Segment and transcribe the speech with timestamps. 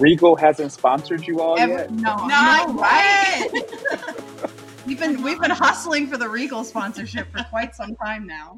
[0.00, 1.90] Regal hasn't sponsored you all Ever- yet.
[1.92, 3.48] no, No, no, right?
[4.86, 8.54] we've been we've been hustling for the Regal sponsorship for quite some time now.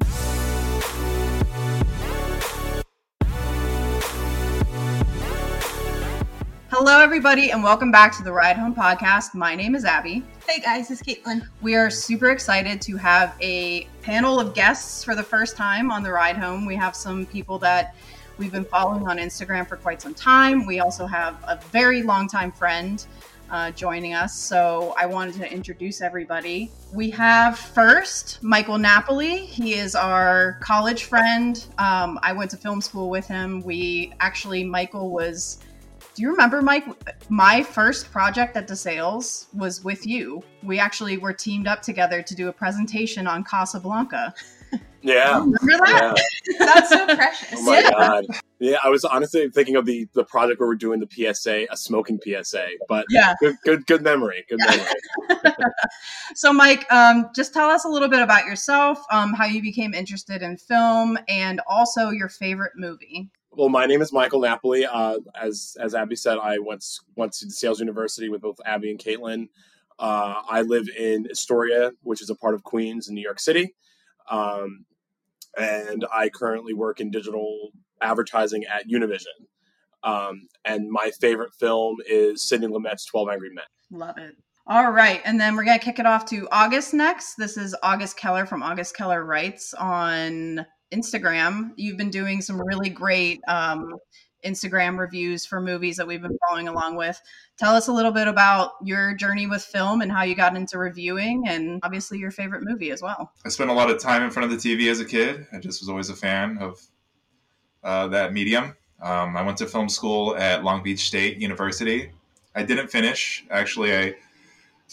[6.71, 9.33] Hello, everybody, and welcome back to the Ride Home Podcast.
[9.33, 10.23] My name is Abby.
[10.47, 11.45] Hey guys, it's Caitlin.
[11.61, 16.03] We are super excited to have a panel of guests for the first time on
[16.03, 16.65] the ride home.
[16.65, 17.95] We have some people that
[18.39, 20.65] we've been following on Instagram for quite some time.
[20.65, 23.05] We also have a very long-time friend
[23.51, 24.33] uh, joining us.
[24.33, 26.71] So I wanted to introduce everybody.
[26.93, 29.37] We have first Michael Napoli.
[29.37, 31.63] He is our college friend.
[31.77, 33.61] Um, I went to film school with him.
[33.61, 35.59] We actually, Michael was.
[36.15, 36.85] Do you remember, Mike?
[37.29, 40.43] My first project at DeSales was with you.
[40.63, 44.33] We actually were teamed up together to do a presentation on Casablanca.
[45.01, 45.39] Yeah.
[45.39, 46.21] Remember that?
[46.49, 46.55] yeah.
[46.59, 47.53] That's so precious.
[47.55, 47.89] Oh my Yeah.
[47.91, 48.25] god.
[48.59, 51.77] Yeah, I was honestly thinking of the the project where we're doing the PSA, a
[51.77, 52.67] smoking PSA.
[52.89, 53.33] But Yeah.
[53.39, 54.45] good good good memory.
[54.49, 54.75] Good Yeah.
[55.29, 55.53] memory.
[56.35, 59.93] So, Mike, um, just tell us a little bit about yourself, um, how you became
[59.93, 63.29] interested in film, and also your favorite movie.
[63.51, 64.85] Well, my name is Michael Napoli.
[64.85, 68.99] Uh, as as Abby said, I went went to DeSales University with both Abby and
[68.99, 69.47] Caitlin.
[69.97, 73.73] Uh, I live in Astoria, which is a part of Queens in New York City,
[74.29, 74.85] um,
[75.57, 77.69] and I currently work in digital
[78.01, 79.25] advertising at Univision.
[80.03, 83.65] Um, and my favorite film is Sidney Lumet's Twelve Angry Men.
[83.91, 84.35] Love it.
[84.67, 87.35] All right, and then we're gonna kick it off to August next.
[87.35, 91.71] This is August Keller from August Keller Writes on Instagram.
[91.75, 93.89] You've been doing some really great um,
[94.43, 97.21] Instagram reviews for movies that we've been following along with.
[97.57, 100.77] Tell us a little bit about your journey with film and how you got into
[100.77, 103.31] reviewing, and obviously your favorite movie as well.
[103.45, 105.45] I spent a lot of time in front of the TV as a kid.
[105.53, 106.79] I just was always a fan of
[107.83, 108.75] uh, that medium.
[109.01, 112.11] Um, I went to film school at Long Beach State University.
[112.55, 113.45] I didn't finish.
[113.49, 114.15] Actually, I,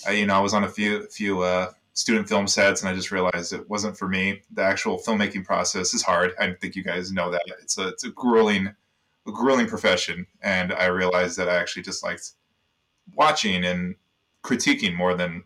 [0.06, 2.94] I you know, I was on a few few uh, student film sets, and I
[2.94, 4.42] just realized it wasn't for me.
[4.52, 6.32] The actual filmmaking process is hard.
[6.38, 8.74] I think you guys know that it's a it's a grueling,
[9.32, 12.32] grueling profession, and I realized that I actually just liked
[13.14, 13.94] watching and
[14.42, 15.44] critiquing more than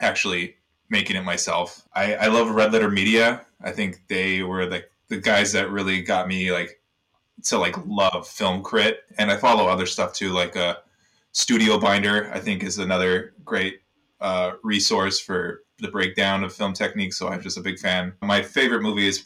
[0.00, 0.56] actually
[0.88, 1.86] making it myself.
[1.94, 3.46] I, I love Red Letter Media.
[3.62, 6.80] I think they were like the guys that really got me like
[7.44, 10.76] to like love film crit, and I follow other stuff too, like uh,
[11.32, 12.30] Studio Binder.
[12.32, 13.80] I think is another great
[14.20, 17.18] uh, resource for the breakdown of film techniques.
[17.18, 18.12] So I'm just a big fan.
[18.22, 19.24] My favorite movie is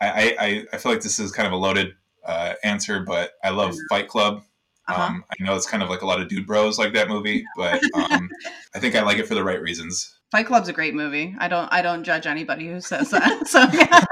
[0.00, 1.94] I I, I feel like this is kind of a loaded
[2.24, 4.42] uh, answer, but I love Fight Club.
[4.88, 5.02] Uh-huh.
[5.02, 7.44] Um, I know it's kind of like a lot of dude bros like that movie,
[7.56, 8.28] but um,
[8.74, 10.18] I think I like it for the right reasons.
[10.32, 11.36] Fight Club's a great movie.
[11.38, 13.46] I don't I don't judge anybody who says that.
[13.46, 14.02] So yeah.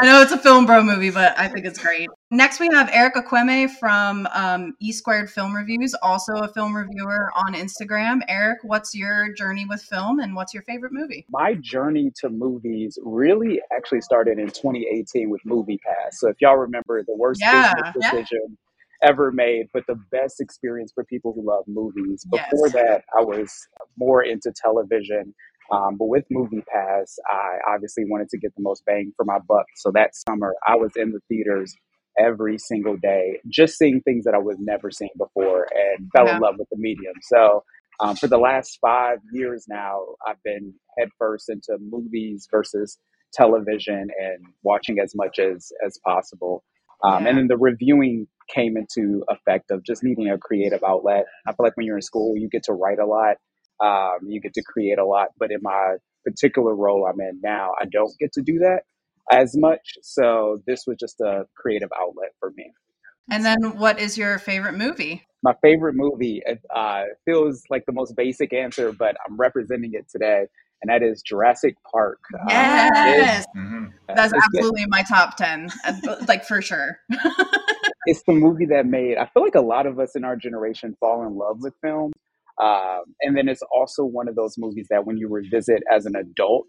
[0.00, 2.08] I know it's a film bro movie, but I think it's great.
[2.30, 7.32] Next we have Eric Ekwueme from um, E Squared Film Reviews, also a film reviewer
[7.34, 8.20] on Instagram.
[8.28, 11.26] Eric, what's your journey with film and what's your favorite movie?
[11.30, 16.20] My journey to movies really actually started in 2018 with Movie Pass.
[16.20, 18.38] So if y'all remember, the worst Yeah, business yeah.
[19.02, 22.26] Ever made, but the best experience for people who love movies.
[22.32, 22.48] Yes.
[22.50, 23.52] Before that, I was
[23.96, 25.34] more into television.
[25.70, 29.38] Um, but with Movie Pass, I obviously wanted to get the most bang for my
[29.46, 29.66] buck.
[29.76, 31.74] So that summer, I was in the theaters
[32.18, 36.36] every single day, just seeing things that I was never seen before and fell Yeah.
[36.36, 37.14] in love with the medium.
[37.22, 37.64] So
[38.00, 42.98] um, for the last five years now, I've been headfirst into movies versus
[43.32, 46.64] television and watching as much as as possible.
[47.04, 47.28] Um, Yeah.
[47.28, 51.24] And then the reviewing came into effect of just needing a creative outlet.
[51.46, 53.36] I feel like when you're in school, you get to write a lot,
[53.80, 55.28] um, you get to create a lot.
[55.38, 58.82] But in my particular role I'm in now, I don't get to do that
[59.30, 59.96] as much.
[60.02, 62.72] So this was just a creative outlet for me.
[63.30, 65.24] And then what is your favorite movie?
[65.42, 70.08] My favorite movie it, uh, feels like the most basic answer, but I'm representing it
[70.10, 70.46] today,
[70.82, 72.18] and that is Jurassic Park.
[72.32, 73.44] Um, Yes.
[73.54, 76.98] hmm That's it's, absolutely my top 10, uh, like for sure.
[78.08, 80.96] it's the movie that made I feel like a lot of us in our generation
[80.98, 82.12] fall in love with film.
[82.60, 86.16] Um, and then it's also one of those movies that when you revisit as an
[86.16, 86.64] adult,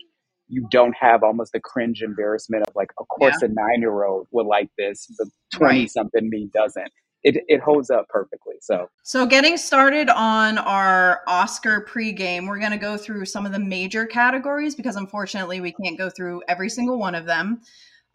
[0.49, 4.27] you don't have almost the cringe embarrassment of like, of course, a nine year old
[4.31, 5.89] would like this, the 20 Right.
[5.89, 6.91] something me doesn't.
[7.23, 8.55] It, it holds up perfectly.
[8.61, 13.51] So, So, getting started on our Oscar pregame, we're going to go through some of
[13.51, 17.61] the major categories because unfortunately we can't go through every single one of them.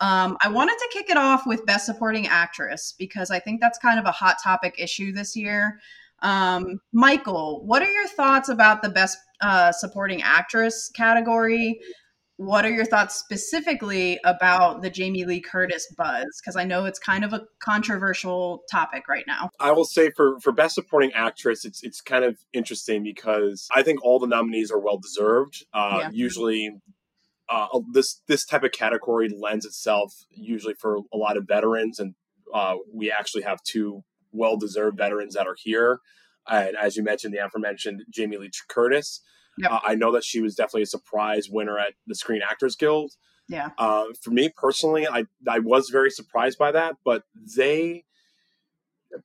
[0.00, 3.78] Um, I wanted to kick it off with Best Supporting Actress because I think that's
[3.78, 5.80] kind of a hot topic issue this year.
[6.20, 11.78] Um, Michael, what are your thoughts about the Best uh, Supporting Actress category?
[12.36, 16.26] what are your thoughts specifically about the Jamie Lee Curtis buzz?
[16.40, 19.50] Because I know it's kind of a controversial topic right now.
[19.60, 23.82] I will say for for best supporting actress, it's it's kind of interesting because I
[23.82, 25.64] think all the nominees are well deserved.
[25.72, 26.10] Uh, Yeah.
[26.12, 26.70] Usually,
[27.48, 32.14] uh, this this type of category lends itself usually for a lot of veterans, and
[32.52, 34.02] uh, we actually have two
[34.32, 36.00] well deserved veterans that are here.
[36.48, 39.20] And as you mentioned, the aforementioned Jamie Lee Curtis.
[39.58, 39.70] Yep.
[39.70, 43.12] Uh, I know that she was definitely a surprise winner at the Screen Actors Guild.
[43.48, 43.70] Yeah.
[43.78, 47.24] Uh, for me personally, I I was very surprised by that, but
[47.56, 48.04] they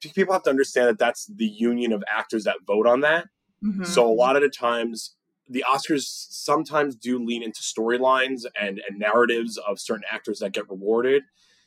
[0.01, 3.27] people have to understand that that's the union of actors that vote on that.
[3.63, 3.85] Mhm.
[3.85, 5.15] So a lot of the times,
[5.49, 10.69] the Oscars sometimes do lean into storylines and and narratives of certain actors that get
[10.69, 11.23] rewarded,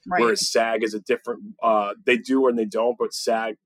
[0.06, 0.20] right.
[0.20, 1.40] whereas SAG is a different.
[1.62, 3.56] Uh, they do and they don't, but SAG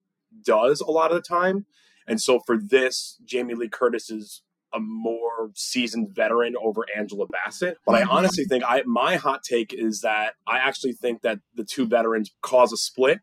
[0.45, 1.67] does a lot of the time.
[2.09, 4.43] And so for this, Jamie Lee Curtis is
[4.73, 7.79] a more seasoned veteran over Angela Bassett.
[7.85, 7.97] But.
[7.97, 11.87] I honestly think I my hot take is that I actually think that the two
[11.87, 13.21] veterans cause a split,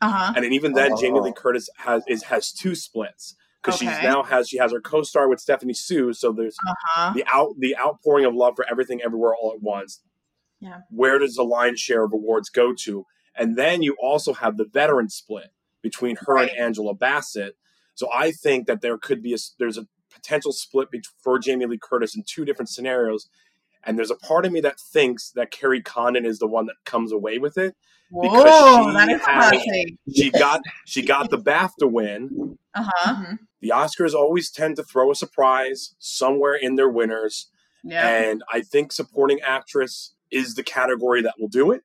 [0.00, 0.32] uh-huh.
[0.34, 1.22] and then even then, Jamie Oh.
[1.22, 4.02] Lee Curtis has is has two splits because she's Okay.
[4.06, 6.12] now has she has her co-star with Stephanie Hsu.
[6.12, 7.12] So there's Uh-huh.
[7.14, 10.00] the out the outpouring of love for everything everywhere all at once.
[10.60, 10.80] Yeah.
[10.90, 13.04] Where does the lion's share of awards go to?
[13.34, 15.50] And then you also have the veteran split
[15.82, 16.50] between her Right.
[16.50, 17.56] and Angela Bassett.
[17.94, 20.88] So I think that there could be a there's a potential split
[21.22, 23.28] for Jamie Lee Curtis in two different scenarios.
[23.84, 26.76] And there's a part of me that thinks that Kerry Condon is the one that
[26.84, 27.76] comes away with it.
[28.12, 29.96] Because Whoa, she that is a hot has- take.
[30.14, 32.58] She got she got the BAFTA win.
[32.74, 33.14] Uh-huh.
[33.14, 33.38] Mhm.
[33.60, 37.50] The Oscars always tend to throw a surprise somewhere in their winners.
[37.82, 38.06] Yeah.
[38.06, 41.82] And I think supporting actress is the category that will do it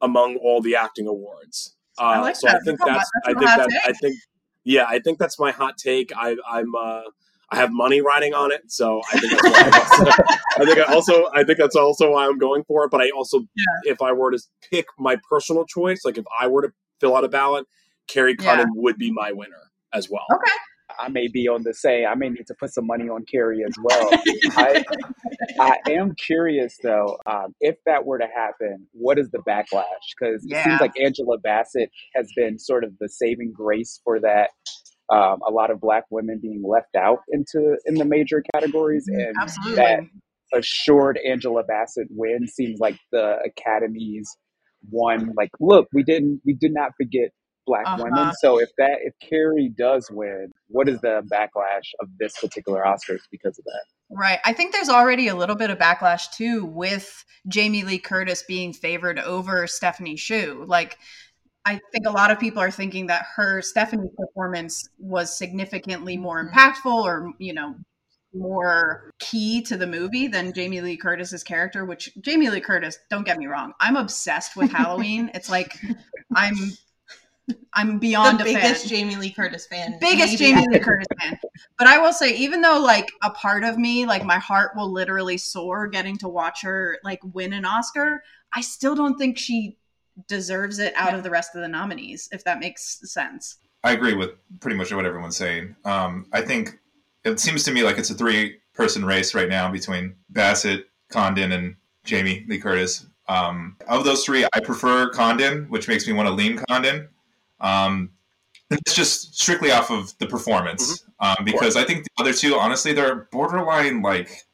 [0.00, 1.74] among all the acting awards.
[1.98, 2.62] Uh, I like so I that.
[2.64, 4.00] think That's a hot- that's, that's I a think hot that I take.
[4.00, 4.14] think
[4.64, 6.12] yeah, I think that's my hot take.
[6.16, 7.02] I, I'm uh,
[7.50, 10.92] I have money riding on it, so I think that's why I, I think I
[10.92, 12.90] also I think that's also why I'm going for it.
[12.90, 13.40] But I also
[13.84, 14.38] if I were to
[14.70, 17.66] pick my personal choice, like if I were to fill out a ballot,
[18.06, 18.56] Kerry Yeah.
[18.56, 20.26] Condon would be my winner as well.
[20.34, 20.52] Okay.
[20.98, 22.04] I may be on the say.
[22.04, 24.08] I may need to put some money on Kerry as well.
[24.56, 24.84] I,
[25.60, 29.84] I am curious though, um, if that were to happen, what is the backlash?
[30.18, 34.50] Because it seems like Angela Bassett has been sort of the saving grace for that.
[35.10, 39.34] Um, a lot of black women being left out into in the major categories, and
[39.40, 39.76] Absolutely.
[39.76, 40.00] that
[40.52, 44.28] assured Angela Bassett win seems like the Academy's
[44.90, 45.32] one.
[45.36, 47.30] Like, look, we didn't, we did not forget
[47.66, 48.04] black Uh-huh.
[48.04, 48.32] women.
[48.40, 53.20] So if that, if Kerry does win, what is the backlash of this particular Oscars
[53.30, 53.84] because of that?
[54.10, 54.38] Right.
[54.44, 58.72] I think there's already a little bit of backlash too with Jamie Lee Curtis being
[58.72, 60.64] favored over Stephanie Hsu.
[60.66, 60.96] Like,
[61.68, 66.42] I think a lot of people are thinking that her Stephanie performance was significantly more
[66.42, 66.52] Mhm.
[66.52, 67.74] impactful or, you know,
[68.34, 73.24] more key to the movie than Jamie Lee Curtis's character, which Jamie Lee Curtis, don't
[73.24, 75.30] get me wrong, I'm obsessed with Halloween.
[75.34, 75.78] it's like
[76.34, 76.54] I'm
[77.72, 79.98] I'm beyond the a biggest fan Jamie Lee Curtis fan.
[80.00, 80.78] biggest maybe Jamie Lee.
[80.80, 81.38] Curtis fan.
[81.78, 84.90] But I will say, even though like a part of me, like my heart will
[84.92, 88.22] literally soar getting to watch her like win an Oscar,
[88.54, 89.76] I still don't think she
[90.26, 91.16] deserves it out Yeah.
[91.18, 93.56] of the rest of the nominees, if that makes sense.
[93.84, 94.30] I agree with
[94.60, 95.76] pretty much what everyone's saying.
[95.84, 96.78] Um, I think
[97.24, 101.52] it seems to me like it's a three person race right now between Bassett, Condon,
[101.52, 103.06] and Jamie Lee Curtis.
[103.28, 107.08] Um, of those three, I prefer Condon, which makes me want to lean Condon.
[107.60, 108.10] Um,
[108.70, 112.54] and it's just strictly off of the performance, um, because I think the other two,
[112.56, 114.44] honestly, they're borderline like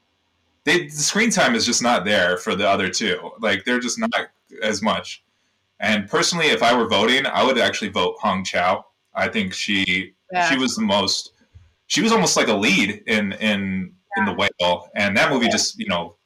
[0.64, 3.32] they the screen time is just not there for the other two.
[3.40, 4.28] Like they're just not
[4.62, 5.23] as much.
[5.84, 8.84] And personally, if I were voting, I would actually vote Hong Chau.
[9.14, 10.48] I think she Yeah.
[10.50, 11.32] she was the most
[11.86, 15.78] she was almost like a lead in in in the whale and that movie just
[15.78, 16.16] you know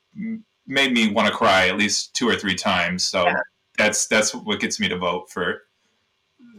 [0.66, 3.34] made me want to cry at least two or three times so Yeah.
[3.76, 5.62] that's that's what gets me to vote for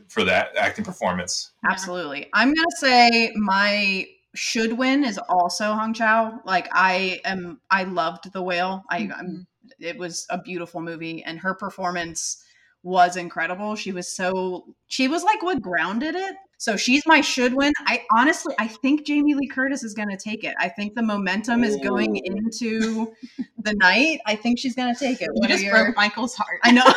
[0.09, 2.29] for that acting performance Absolutely.
[2.33, 6.39] I'm gonna say my should win is also Hong Chau.
[6.45, 8.83] Like I am I loved the whale.
[8.89, 9.19] I Mm-hmm.
[9.19, 9.47] I'm
[9.79, 12.43] it was a beautiful movie and her performance
[12.83, 13.75] was incredible.
[13.75, 16.36] She was so she was like what grounded it.
[16.57, 17.71] So she's my should win.
[17.86, 20.53] I honestly I think Jamie Lee Curtis is going to take it.
[20.59, 23.13] I think the momentum is going into
[23.57, 24.19] the night.
[24.25, 25.29] I think she's going to take it.
[25.33, 26.59] You What are just your- broke Michael's heart.
[26.63, 26.83] I know.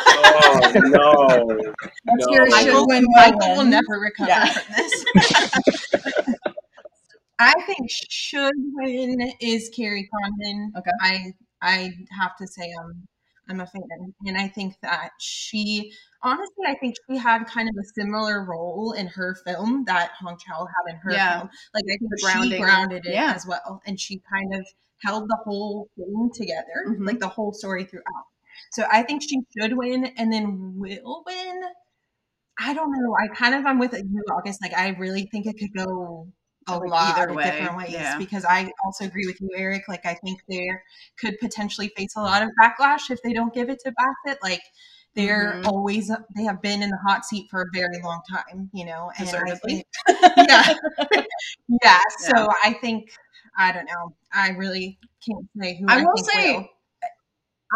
[0.65, 1.71] Oh no!
[2.05, 2.33] That's No.
[2.33, 3.05] your Michael, should win.
[3.09, 4.45] Michael will never recover Yeah.
[4.51, 5.05] from this.
[7.39, 10.71] I think should win is Kerry Condon.
[10.77, 10.91] Okay.
[11.01, 13.03] I I have to say um
[13.49, 17.75] I'm a fan, and I think that she honestly, I think she had kind of
[17.77, 21.39] a similar role in her film that Hong Chau had in her Yeah.
[21.39, 21.49] film.
[21.73, 23.33] Like I think The she grounded it Yeah.
[23.35, 24.65] as well, and she kind of
[25.03, 27.05] held the whole thing together, Mhm.
[27.05, 28.27] like the whole story throughout.
[28.71, 31.63] So I think she should win, and then will win.
[32.59, 33.15] I don't know.
[33.21, 34.61] I kind of I'm with you, August.
[34.61, 36.31] Like I really think it could go
[36.67, 38.17] a Like, lot either of way, different ways yeah.
[38.17, 39.83] because I also agree with you, Eric.
[39.87, 40.67] Like I think they
[41.19, 44.41] could potentially face a lot of backlash if they don't give it to Bassett.
[44.43, 44.61] Like
[45.15, 45.67] they're Mhm.
[45.67, 49.11] always they have been in the hot seat for a very long time, you know.
[49.17, 49.85] And I think,
[50.49, 50.73] yeah,
[51.83, 51.99] yeah.
[52.19, 53.11] So I think
[53.57, 54.15] I don't know.
[54.33, 56.67] I really can't say who I I, will think say, will.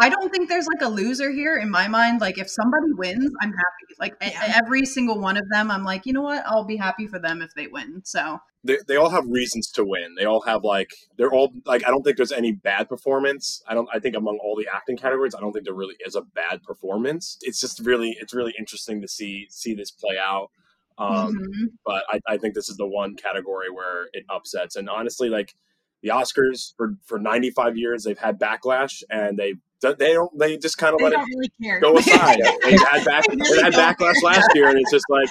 [0.00, 2.20] I don't think there's like a loser here in my mind.
[2.20, 3.94] Like if somebody wins, I'm happy.
[3.98, 4.60] Like e- Yeah.
[4.64, 6.42] every single one of them, I'm like, you know what?
[6.46, 8.02] I'll be happy for them if they win.
[8.04, 10.14] So they, they all have reasons to win.
[10.16, 13.62] They all have like they're all like I don't think there's any bad performance.
[13.66, 16.14] I don't I think among all the acting categories, I don't think there really is
[16.14, 17.38] a bad performance.
[17.42, 20.50] It's just really it's really interesting to see see this play out.
[20.98, 21.66] Um, mhm.
[21.86, 24.74] But I, I think this is the one category where it upsets.
[24.76, 25.54] And honestly, like
[26.02, 30.78] the Oscars for for 95 years, they've had backlash, and they they don't they just
[30.78, 32.38] kind of let it really go aside.
[32.64, 35.28] they had back, They had backlash last year, and it's just like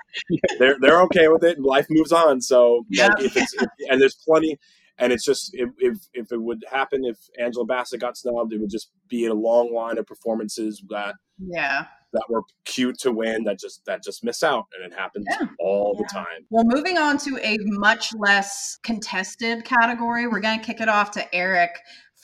[0.59, 1.57] they're they're okay with it.
[1.57, 2.41] and Life moves on.
[2.41, 3.07] So Yeah.
[3.07, 4.57] like, if it's if, and there's plenty,
[4.97, 8.59] and it's just if, if if it would happen if Angela Bassett got snubbed, it
[8.59, 11.85] would just be a long line of performances that yeah.
[12.13, 15.47] that were cute to win that just that just miss out, and it happens Yeah.
[15.59, 16.45] all the time.
[16.49, 21.11] Well, moving on to a much less contested category, we're going to kick it off
[21.11, 21.71] to Eric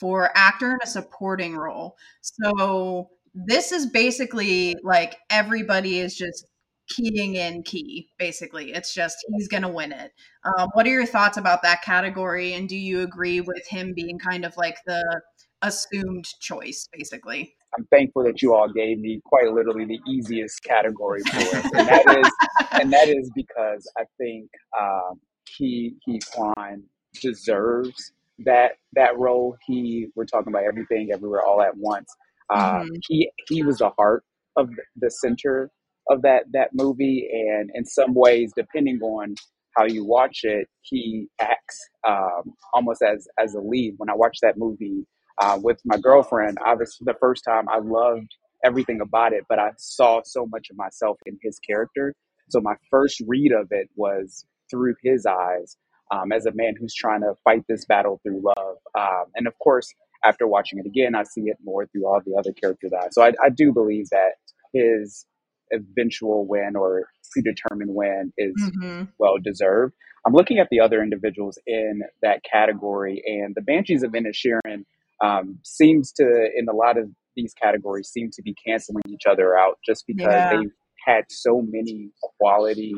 [0.04, 1.96] for actor in a supporting role.
[2.20, 6.44] So, this is basically like everybody is just
[6.90, 8.74] keying in key, basically.
[8.74, 10.12] It's just he's going to win it.
[10.44, 12.52] Um, what are your thoughts about that category?
[12.52, 15.22] And do you agree with him being kind of like the
[15.62, 17.54] assumed choice, basically?
[17.78, 21.88] I'm thankful that you all gave me quite literally the easiest category for it, and
[21.88, 25.18] that is and that is because I think um,
[25.48, 26.82] Ke Huy Quan
[27.22, 29.56] deserves that that role.
[29.66, 32.10] He we're talking about everything, everywhere, all at once.
[32.50, 33.00] Uh, Mhm.
[33.08, 34.24] He he was the heart
[34.56, 35.70] of the center
[36.10, 39.34] of that that movie, and in some ways, depending on
[39.76, 43.94] how you watch it, he acts um, almost as as a lead.
[43.98, 45.06] When I watched that movie
[45.40, 48.28] uh, with my girlfriend, obviously the first time I loved
[48.64, 52.14] everything about it, but I saw so much of myself in his character.
[52.50, 55.76] So my first read of it was through his eyes
[56.10, 58.76] um, as a man who's trying to fight this battle through love.
[58.98, 59.92] Um, and of course,
[60.24, 63.10] after watching it again, I see it more through all the other characters' eyes.
[63.12, 64.32] So I, I do believe that
[64.72, 65.26] his
[65.72, 69.04] eventual win or predetermined win is Mm-hmm.
[69.18, 69.94] well deserved.
[70.26, 74.84] I'm looking at the other individuals in that category, and the Banshees of Inisherin
[75.22, 76.24] um, seems to,
[76.56, 80.32] in a lot of these categories, seem to be canceling each other out just because
[80.32, 80.48] Yeah.
[80.50, 80.72] they've
[81.06, 82.94] had so many quality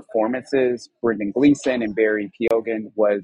[0.00, 0.88] performances.
[1.02, 3.22] Brendan Gleeson and Barry Keoghan was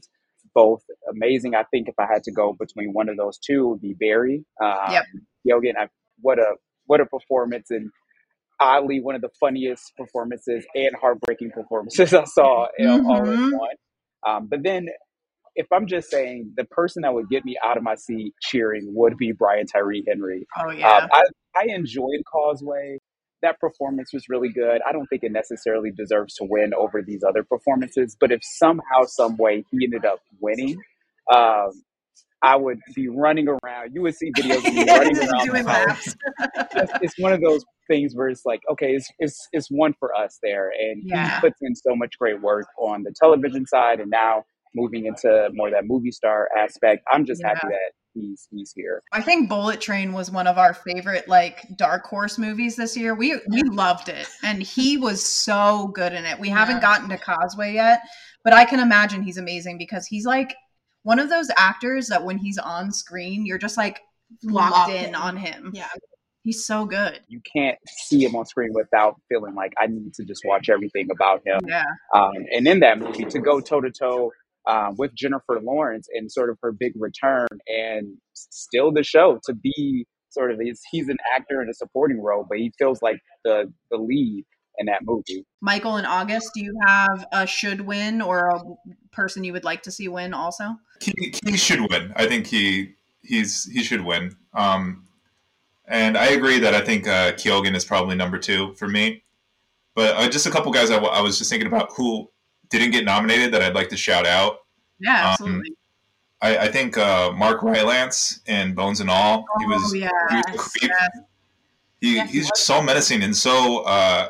[0.54, 1.54] both amazing.
[1.54, 3.94] I think if I had to go between one of those two, it would be
[3.98, 4.44] Barry.
[4.62, 5.04] Um, Yep.
[5.46, 5.88] Keoghan, I,
[6.20, 6.54] what a
[6.86, 7.90] what a performance and
[8.60, 13.52] oddly one of the funniest performances and heartbreaking performances I saw know, all in Mhm.
[13.52, 13.76] one.
[14.26, 14.88] Um, but then,
[15.56, 18.84] if I'm just saying the person that would get me out of my seat cheering
[18.94, 20.46] would be Brian Tyree Henry.
[20.58, 21.06] Oh, Um, yeah.
[21.12, 21.22] I,
[21.56, 22.98] I enjoyed Causeway.
[23.42, 24.80] That performance was really good.
[24.88, 29.04] I don't think it necessarily deserves to win over these other performances, but if somehow,
[29.06, 30.76] some way he ended up winning,
[31.32, 31.70] um,
[32.42, 33.94] I would be running around.
[33.94, 36.16] You would see videos of me running around Doing the house laps.
[36.76, 40.14] it's, it's one of those things where it's like, okay, it's, it's, it's one for
[40.14, 40.70] us there.
[40.70, 41.34] And Yeah.
[41.34, 45.48] he puts in so much great work on the television side and now moving into
[45.52, 47.02] more of that movie star aspect.
[47.10, 49.02] I'm just happy that he's he's here.
[49.12, 53.14] I think Bullet Train was one of our favorite like dark horse movies this year.
[53.14, 56.38] We we loved it, and he was so good in it.
[56.38, 56.80] We haven't Yeah.
[56.82, 58.00] gotten to Causeway yet,
[58.44, 60.54] but I can imagine he's amazing because he's like
[61.02, 64.00] one of those actors that when he's on screen, you're just like
[64.42, 65.14] locked, Locked in in.
[65.14, 65.70] on him.
[65.74, 65.88] Yeah.
[66.44, 67.20] He's so good.
[67.28, 71.08] You can't see him on screen without feeling like I need to just watch everything
[71.10, 71.60] about him.
[71.66, 71.82] Yeah,
[72.14, 74.32] Um, and in that movie, to go toe to toe
[74.96, 80.06] with Jennifer Lawrence and sort of her big return and still the show to be
[80.30, 83.72] sort of he's, he's an actor in a supporting role, but he feels like the
[83.90, 84.44] the lead
[84.78, 85.44] in that movie.
[85.60, 88.62] Michael and August, do you have a should win or a
[89.10, 90.76] person you would like to see win also?
[91.00, 92.12] He, he should win.
[92.16, 94.36] I think he he's he should win.
[94.54, 95.04] Um,
[95.86, 99.24] and I agree that I think uh, Keoghan is probably number two for me.
[99.94, 102.30] But uh, just a couple guys I, w- I was just thinking about who
[102.70, 104.58] didn't get nominated that I'd like to shout out.
[105.00, 105.74] Yeah, Um, absolutely.
[106.40, 109.44] I, I think uh, Mark Rylance and Bones and All.
[109.58, 110.92] He was oh yeah, he was a creep.
[112.00, 114.28] He, Yeah, he he's just so menacing and so uh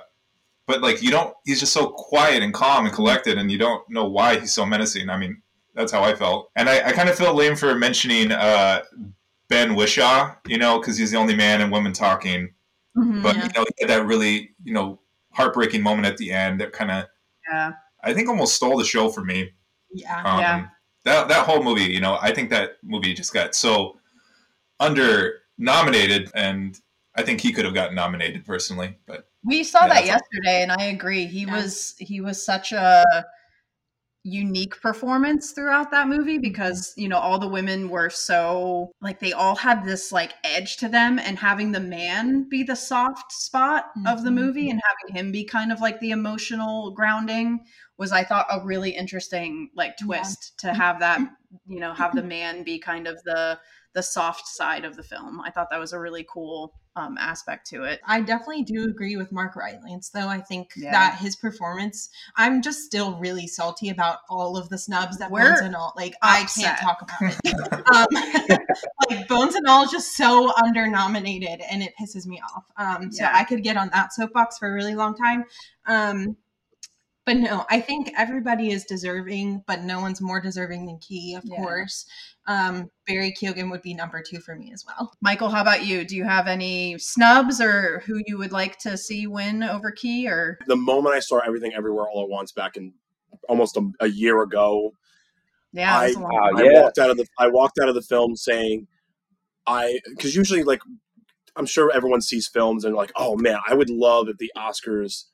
[0.67, 3.89] but like you don't he's just so quiet and calm and collected and you don't
[3.91, 5.43] know why he's so menacing i mean
[5.75, 8.81] that's how i felt and i, I kind of feel lame for mentioning uh
[9.49, 12.55] ben whishaw you know because he's the only man and woman talking
[12.97, 14.99] Mhm, but you know he had that really you know
[15.33, 17.05] heartbreaking moment at the end that kind of
[17.53, 17.73] yeah.
[18.09, 19.51] I think almost stole the show for me
[19.93, 20.23] Yeah.
[20.25, 20.67] um, Yeah.
[21.05, 23.99] that that whole movie you know i think that movie just got so
[24.81, 26.79] under nominated and
[27.17, 30.63] i think he could have gotten nominated personally but We saw Yeah, that that's- yesterday,
[30.63, 31.25] and I agree.
[31.27, 31.55] He Yeah.
[31.57, 33.05] was he was such a
[34.25, 39.33] unique performance throughout that movie because you know all the women were so like they
[39.33, 43.87] all had this like edge to them and having the man be the soft spot
[44.07, 44.35] of the Mhm.
[44.35, 47.65] movie and having him be kind of like the emotional grounding
[47.97, 50.07] was i thought a really interesting like Yeah.
[50.07, 51.21] twist to have that
[51.67, 53.59] you know have the man be kind of the
[53.95, 57.67] the soft side of the film i thought that was a really cool um, aspect
[57.69, 60.29] to it I definitely do agree with Mark Rylance, though.
[60.29, 60.93] I think Yeah.
[60.93, 65.49] that his performance, I'm just still really salty about all of the snubs that We're
[65.49, 65.93] Bones and All.
[65.97, 67.87] Like, I can't talk about it.
[67.95, 68.59] um,
[69.11, 72.65] like, Bones and All is just so under nominated, and it pisses me off.
[72.77, 73.33] Um, so Yeah.
[73.35, 75.45] I could get on that soapbox for a really long time.
[75.87, 76.37] Um,
[77.29, 81.45] but no, I think everybody is deserving, but no one's more deserving than Key, of
[81.45, 81.57] Yeah.
[81.57, 82.07] course.
[82.47, 85.13] Um, Barry Keoghan would be number two for me as well.
[85.21, 86.07] Michael, how about you?
[86.07, 90.27] Do you have any snubs or who you would like to see win over Key
[90.27, 92.95] or The moment I saw everything everywhere all at once back in
[93.47, 94.95] almost a, a year ago,
[95.75, 96.57] yeah, it was a I- long Wow, time.
[96.57, 96.81] I Yeah.
[96.81, 98.87] walked out of the I walked out of the film saying
[99.67, 100.81] I because usually like
[101.57, 105.25] I'm sure everyone sees films and like oh man I would love if the Oscars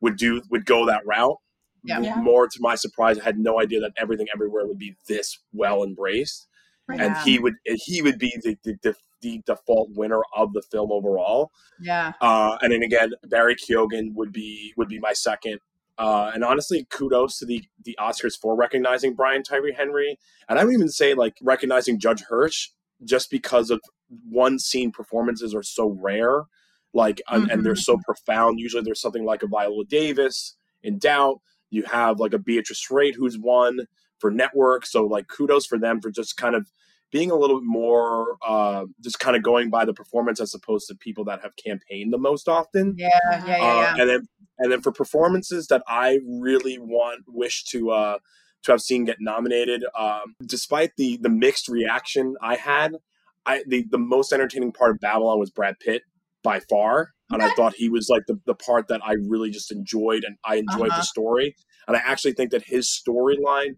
[0.00, 1.36] would do would go that route.
[1.84, 2.00] Yeah.
[2.00, 2.16] Yeah.
[2.16, 5.82] More to my surprise, I had no idea that everything everywhere would be this well
[5.84, 6.48] embraced,
[6.88, 7.00] Right.
[7.00, 7.24] and Yeah.
[7.24, 11.50] he would he would be the, the, the, the default winner of the film overall.
[11.80, 12.12] yeah.
[12.20, 15.60] Uh, and then again, Barry Keoghan would be would be my second.
[15.98, 20.64] Uh, and honestly, kudos to the the Oscars for recognizing Brian Tyree Henry, and I
[20.64, 22.68] would even say like recognizing Judd Hirsch
[23.04, 23.80] just because of
[24.28, 26.42] one scene performances are so rare,
[26.94, 28.58] like and, and they're so profound.
[28.60, 31.40] Usually, there's something like a Viola Davis in Doubt.
[31.70, 33.80] You have like a Beatrice Straight who's won
[34.18, 36.70] for Network, so like kudos for them for just kind of
[37.10, 40.88] being a little bit more uh, just kind of going by the performance as opposed
[40.88, 42.94] to people that have campaigned the most often.
[42.98, 43.94] Yeah, yeah, yeah, Uh, yeah.
[43.98, 48.18] and then and then for performances that I really want wish to uh,
[48.64, 52.96] to have seen get nominated, um, despite the the mixed reaction I had,
[53.46, 56.02] I the the most entertaining part of Babylon was Brad Pitt
[56.42, 59.72] by far, and I thought he was like the the part that I really just
[59.72, 61.00] enjoyed, and I enjoyed Uh-huh.
[61.00, 61.54] the story,
[61.86, 63.76] and I actually think that his storyline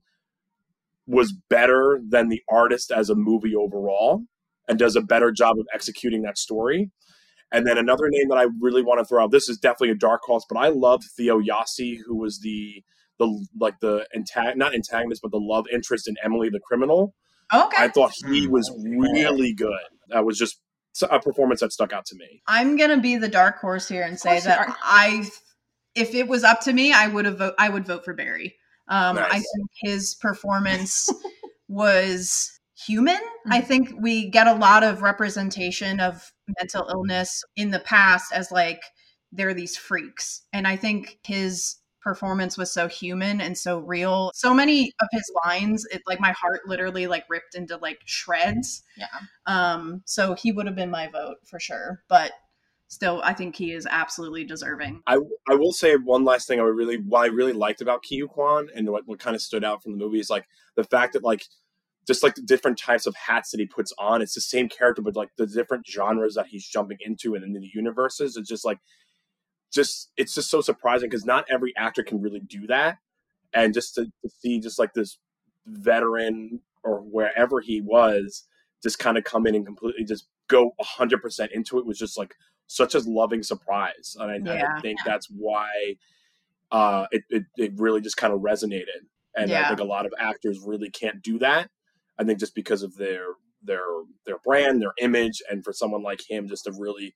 [1.07, 4.23] was better than the artist as a movie overall
[4.69, 6.91] and does a better job of executing that story.
[7.53, 9.33] And then another name that I really want to throw out.
[9.33, 12.85] This is definitely a dark horse, but I love Theo Yassi, who was the
[13.19, 17.15] the like the antag- not antagonist, but the love interest in Emily the Criminal.
[17.53, 17.83] okay.
[17.85, 19.83] I thought he was really good.
[20.11, 20.61] That was just
[21.03, 22.43] a performance that stuck out to me.
[22.47, 24.77] I'm gonna be the dark horse here and say that.
[24.83, 25.29] I,
[25.95, 27.55] if it was up to me, I would have vote.
[27.59, 28.57] I would vote for Barry.
[28.89, 31.09] Um, I think his performance
[31.69, 32.51] was
[32.87, 33.19] human.
[33.49, 33.67] I Mhm.
[33.67, 38.83] think we get a lot of representation of mental illness in the past as like
[39.33, 44.31] they're these freaks, and I think his performance was so human and so real.
[44.35, 48.83] So many of his lines, it like my heart literally like ripped into like shreds.
[48.97, 49.07] Yeah.
[49.47, 52.03] Um, so he would have been my vote for sure.
[52.09, 52.33] But
[52.89, 55.03] still, I think he is absolutely deserving.
[55.07, 58.03] I I will say one last thing I would really what I really liked about
[58.03, 60.47] Ke Huy Quan and what, what kind of stood out from the movie is like
[60.77, 61.45] the fact that like
[62.07, 65.03] just like the different types of hats that he puts on, it's the same character,
[65.03, 68.65] but like the different genres that he's jumping into and in the universes, it's just
[68.65, 68.79] like
[69.73, 72.99] just it's just so surprising because not every actor can really do that.
[73.53, 75.19] And just to, to see just like this
[75.67, 78.45] veteran or wherever he was
[78.83, 82.35] just kind of come in and completely just go 100% into it was just like
[82.67, 84.17] such a loving surprise.
[84.19, 85.97] And i, and I think that's why
[86.71, 89.07] uh, it, it, it really just kind of resonated.
[89.35, 91.71] And i think a lot of actors really can't do that
[92.19, 93.27] i think just because of their
[93.63, 93.85] their
[94.27, 97.15] their brand their image and for someone like him just to really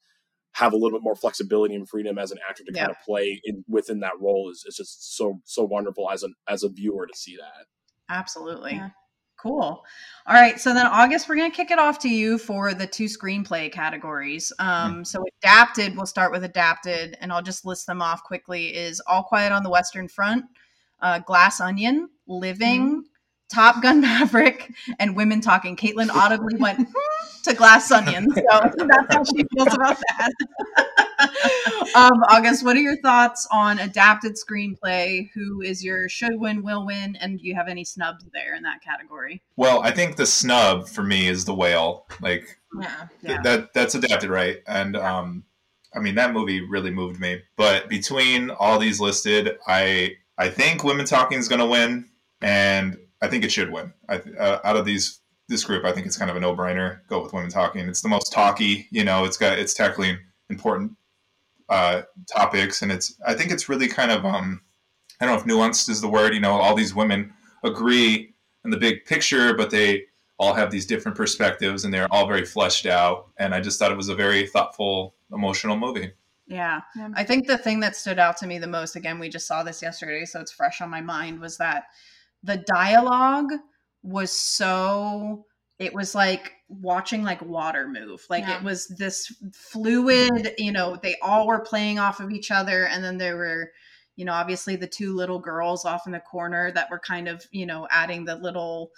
[0.55, 2.87] have a little bit more flexibility and freedom as an actor to Yeah.
[2.87, 6.35] kind of play in within that role is, is just so so wonderful as an
[6.49, 7.67] as a viewer to see that
[8.09, 8.73] Absolutely.
[8.75, 8.91] Yeah.
[9.37, 9.83] Cool.
[10.27, 10.59] All right.
[10.61, 13.71] So then, August, we're going to kick it off to you for the two screenplay
[13.71, 14.53] categories.
[14.59, 19.01] Um, So, adapted, we'll start with adapted, and I'll just list them off quickly is
[19.07, 20.45] All Quiet on the Western Front,
[21.01, 23.05] uh, Glass Onion, Living,
[23.53, 25.77] Top Gun Maverick and women talking.
[25.77, 28.43] Caitlin audibly went hmm, to Glass Onion, so
[28.87, 30.33] that's how she feels about that.
[31.95, 35.31] um, August, what are your thoughts on adapted screenplay?
[35.35, 38.63] Who is your should win, will win, and do you have any snubs there in
[38.63, 39.43] that category?
[39.57, 42.07] Well, I think the snub for me is the whale.
[42.21, 43.07] Like Yeah.
[43.23, 43.43] Yeah.
[43.43, 45.45] that that's adapted right, and um,
[45.95, 47.43] I mean that movie really moved me.
[47.57, 52.07] But between all these listed, I I think Women Talking is going to win,
[52.41, 53.93] and I think it should win.
[54.09, 57.01] I, uh, out of these this group, I think it's kind of a no brainer.
[57.09, 57.89] Go with Women Talking.
[57.89, 58.87] It's the most talky.
[58.91, 60.19] You know, it's got it's tackling
[60.51, 60.93] important
[61.69, 64.61] uh, topics, and it's I think it's really kind of um,
[65.21, 66.35] I don't know if nuanced is the word.
[66.35, 67.33] You know, all these women
[67.63, 68.35] agree
[68.65, 70.05] in the big picture, but they
[70.39, 73.31] all have these different perspectives, and they're all very fleshed out.
[73.39, 76.13] And I just thought it was a very thoughtful, emotional movie.
[76.47, 76.83] Yeah.
[76.95, 77.09] Yeah.
[77.15, 79.63] I think the thing that stood out to me the most, again, we just saw
[79.63, 81.85] this yesterday, so it's fresh on my mind, was that
[82.45, 83.51] the dialogue
[84.03, 85.45] was so
[85.81, 88.59] it was like watching like water move like Yeah.
[88.59, 93.03] it was this fluid you know they all were playing off of each other and
[93.03, 93.71] then there were
[94.17, 97.45] you know obviously the two little girls off in the corner that were kind of
[97.51, 98.91] you know adding the little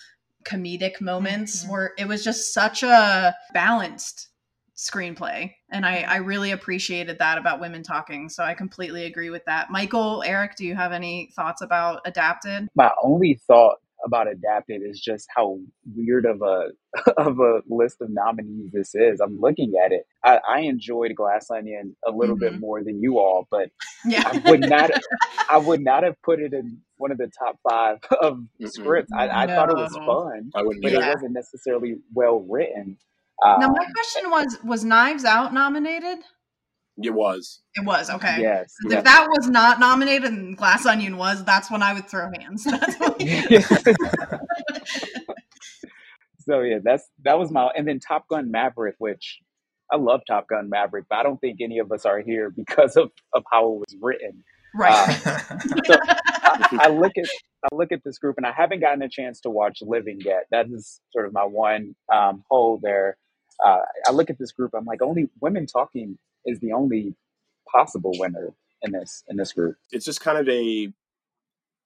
[0.44, 1.70] comedic moments Mhm.
[1.70, 4.28] where it was just such a balanced
[4.76, 9.42] screenplay and I, I really appreciated that about women talking so i completely agree with
[9.46, 14.82] that michael eric do you have any thoughts about adapted my only thought about adapted
[14.84, 15.58] is just how
[15.96, 16.68] weird of a
[17.16, 19.20] of a list of nominees this is.
[19.20, 20.02] I'm looking at it.
[20.22, 22.60] I, I enjoyed Glass Onion a little bit Mhm.
[22.60, 23.70] more than you all, but
[24.04, 24.90] yeah I would not
[25.50, 28.68] I would not have put it in one of the top five of Mm-mm.
[28.68, 29.12] scripts.
[29.16, 31.02] I, I thought it was fun, I but either.
[31.02, 32.98] it wasn't necessarily well written.
[33.44, 36.18] Now Um, my question was was knives out nominated
[37.02, 37.60] It was.
[37.74, 38.72] it was okay Yes.
[38.84, 39.04] if yes.
[39.04, 42.66] that was not nominated and glass onion was that's when i would throw hands
[46.40, 49.38] so yeah, that's that was my and then Top Gun Maverick, which
[49.92, 52.96] I love Top Gun Maverick, but I don't think any of us are here because
[52.96, 54.44] of, of how it was written.
[54.74, 55.12] right
[55.86, 57.26] So I, I look at
[57.64, 60.44] I look at this group and I haven't gotten a chance to watch Living yet.
[60.52, 63.16] That is sort of my one um, hole there.
[63.64, 64.72] Uh, I look at this group.
[64.74, 67.14] I'm like, only women talking is the only
[67.70, 69.76] possible winner in this in this group.
[69.90, 70.92] It's just kind of a.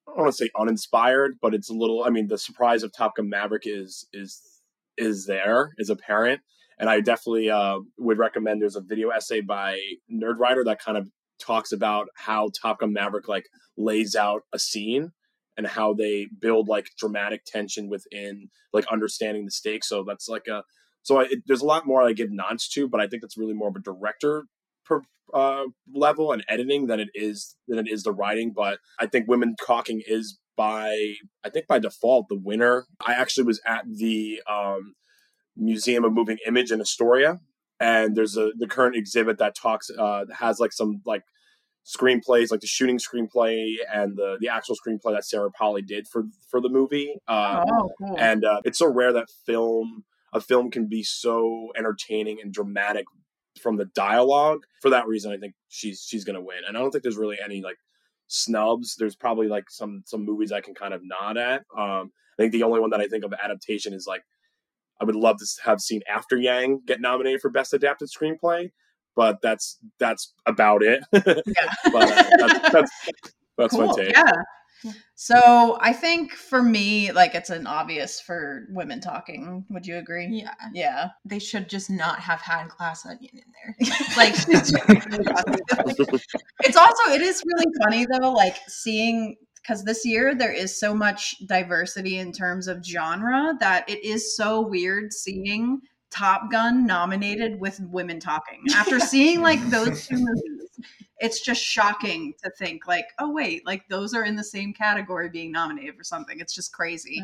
[0.08, 2.04] I don't want to say uninspired, but it's a little.
[2.04, 4.42] I mean, the surprise of Top Gun Maverick is is
[4.96, 6.40] is there is apparent,
[6.78, 8.60] and I definitely uh, would recommend.
[8.60, 9.78] There's a video essay by
[10.12, 11.08] Nerdwriter that kind of
[11.40, 15.12] talks about how Top Gun Maverick like lays out a scene
[15.56, 19.88] and how they build like dramatic tension within like understanding the stakes.
[19.88, 20.64] So that's like a
[21.02, 23.38] so I, it, there's a lot more I give nods to, but I think that's
[23.38, 24.44] really more of a director
[24.84, 28.52] per, uh, level and editing than it is than it is the writing.
[28.54, 32.86] But I think Women Talking is by I think by default the winner.
[33.06, 34.94] I actually was at the um,
[35.56, 37.40] Museum of Moving Image in Astoria,
[37.78, 41.22] and there's a the current exhibit that talks uh, has like some like
[41.86, 46.24] screenplays, like the shooting screenplay and the the actual screenplay that Sarah Polley did for
[46.50, 47.14] for the movie.
[47.26, 51.68] Uh, oh cool and uh, it's so rare that film a film can be so
[51.76, 53.04] entertaining and dramatic
[53.60, 54.64] from the dialogue.
[54.80, 56.58] For that reason, I think she's she's gonna win.
[56.66, 57.78] And I don't think there's really any like
[58.28, 58.96] snubs.
[58.96, 61.62] There's probably like some some movies I can kind of nod at.
[61.76, 64.22] Um, I think the only one that I think of adaptation is like
[65.00, 68.70] I would love to have seen After Yang get nominated for best adapted screenplay,
[69.16, 71.02] but that's that's about it.
[71.12, 72.92] but uh, that's that's,
[73.56, 74.14] that's my take.
[74.14, 74.32] yeah
[74.82, 74.92] Yeah.
[75.14, 80.28] so i think for me like it's an obvious for women talking would you agree
[80.30, 80.54] Yeah.
[80.72, 83.74] yeah They should just not have had glass onion in there.
[84.16, 84.34] Like,
[86.60, 90.94] it's also it is really funny though like seeing because this year there is so
[90.94, 97.60] much diversity in terms of genre that it is so weird seeing top gun nominated
[97.60, 100.59] with women talking after seeing like those two movies
[101.20, 105.28] it's just shocking to think like oh wait like those are in the same category
[105.28, 107.22] being nominated for something it's just crazy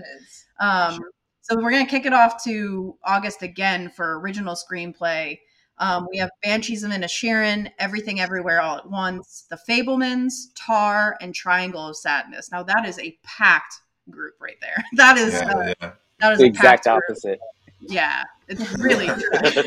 [0.60, 1.00] um,
[1.48, 5.38] so we're gonna kick it off to August again for original screenplay.
[5.78, 11.32] Um, we have Banshees of Inisherin, Everything Everywhere All at Once, The Fabelmans, Tar, and
[11.32, 12.50] Triangle of Sadness.
[12.50, 13.76] Now that is a packed
[14.10, 14.82] group right there.
[14.94, 15.92] That is yeah, uh, yeah.
[16.18, 17.04] that is The a exact packed group.
[17.10, 17.38] opposite.
[17.78, 19.62] Yeah, it's really true.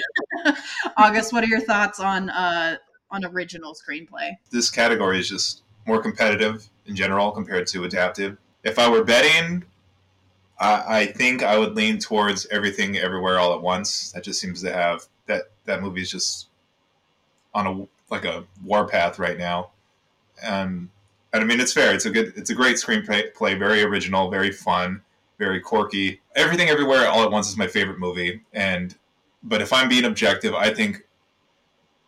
[0.97, 2.75] August, what are your thoughts on uh,
[3.11, 4.37] on original screenplay?
[4.51, 8.37] This category is just more competitive in general compared to adaptive.
[8.63, 9.63] If I were betting,
[10.59, 14.11] I, I think I would lean towards everything everywhere all at once.
[14.11, 16.47] That just seems to have that that movie is just
[17.53, 19.71] on a like a warpath right now.
[20.43, 20.91] Um,
[21.33, 21.93] and I mean, it's fair.
[21.93, 25.01] It's a good, it's a great screenplay, play, very original, very fun.
[25.39, 26.21] very quirky.
[26.35, 28.95] Everything Everywhere All at Once is my favorite movie, and
[29.41, 31.03] but if I'm being objective, I think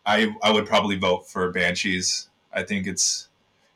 [0.06, 2.28] I I would probably vote for Banshees.
[2.52, 3.28] I think it's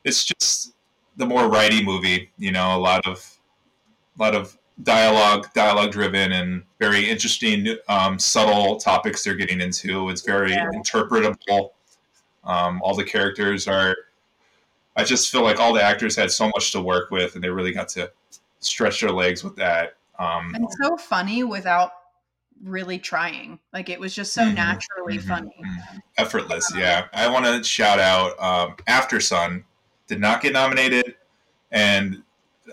[0.05, 0.75] it's just
[1.17, 2.31] the more righty movie.
[2.39, 3.39] You know, a lot of
[4.19, 10.11] a lot of dialogue dialogue driven and very interesting um, subtle topics they're getting into
[10.11, 10.69] it's very yeah.
[10.75, 11.71] interpretable
[12.45, 13.97] um, all the characters are
[14.95, 17.49] i just feel like all the actors had so much to work with and they
[17.49, 18.11] really got to
[18.61, 21.93] stretch their legs with that um, and so funny without
[22.62, 25.99] really trying like it was just so mm-hmm, naturally mm-hmm, funny mm-hmm.
[26.16, 29.64] effortless yeah i want to shout out um, After Sun
[30.07, 31.16] did not get nominated
[31.71, 32.23] and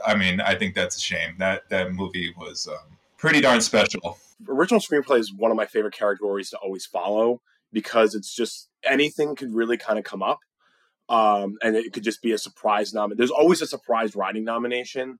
[0.06, 1.36] I mean, I think that's a shame.
[1.38, 4.18] That that movie was um, pretty darn special.
[4.48, 7.42] Original screenplay is one of my favorite categories to always follow
[7.72, 10.40] because it's just anything could really kind of come up,
[11.10, 13.18] um, and it could just be a surprise nomination.
[13.18, 15.20] There's always a surprise writing nomination,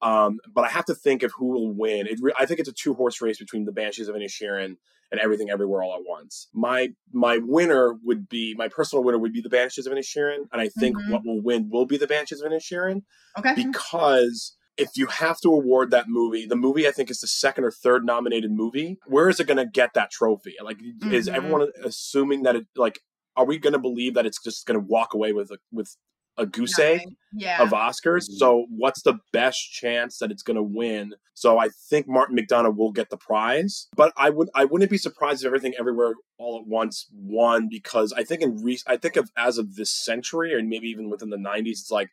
[0.00, 2.06] um, but I have to think of who will win.
[2.06, 4.76] It re- I think it's a two horse race between the Banshees of Inisherin
[5.10, 6.48] and Everything Everywhere All at Once.
[6.52, 10.60] My my winner would be my personal winner would be the Banshees of Inisherin, and
[10.60, 11.12] I think mm-hmm.
[11.12, 13.02] what will win will be the Banshees of Inisherin.
[13.38, 17.26] Okay, because if you have to award that movie, the movie I think is the
[17.26, 18.98] second or third nominated movie.
[19.06, 20.54] Where is it going to get that trophy?
[20.62, 21.12] Like, mm-hmm.
[21.12, 23.00] is everyone assuming that it like?
[23.36, 25.96] Are we going to believe that it's just going to walk away with with
[26.38, 27.02] a goose egg
[27.34, 27.62] yeah.
[27.62, 28.24] of Oscars.
[28.24, 28.36] Mm-hmm.
[28.38, 31.14] So what's the best chance that it's going to win?
[31.34, 34.98] So I think Martin McDonagh will get the prize, but I would I wouldn't be
[34.98, 39.16] surprised if everything everywhere all at once won because I think in re- I think
[39.16, 42.10] of as of this century and maybe even within the 90s it's like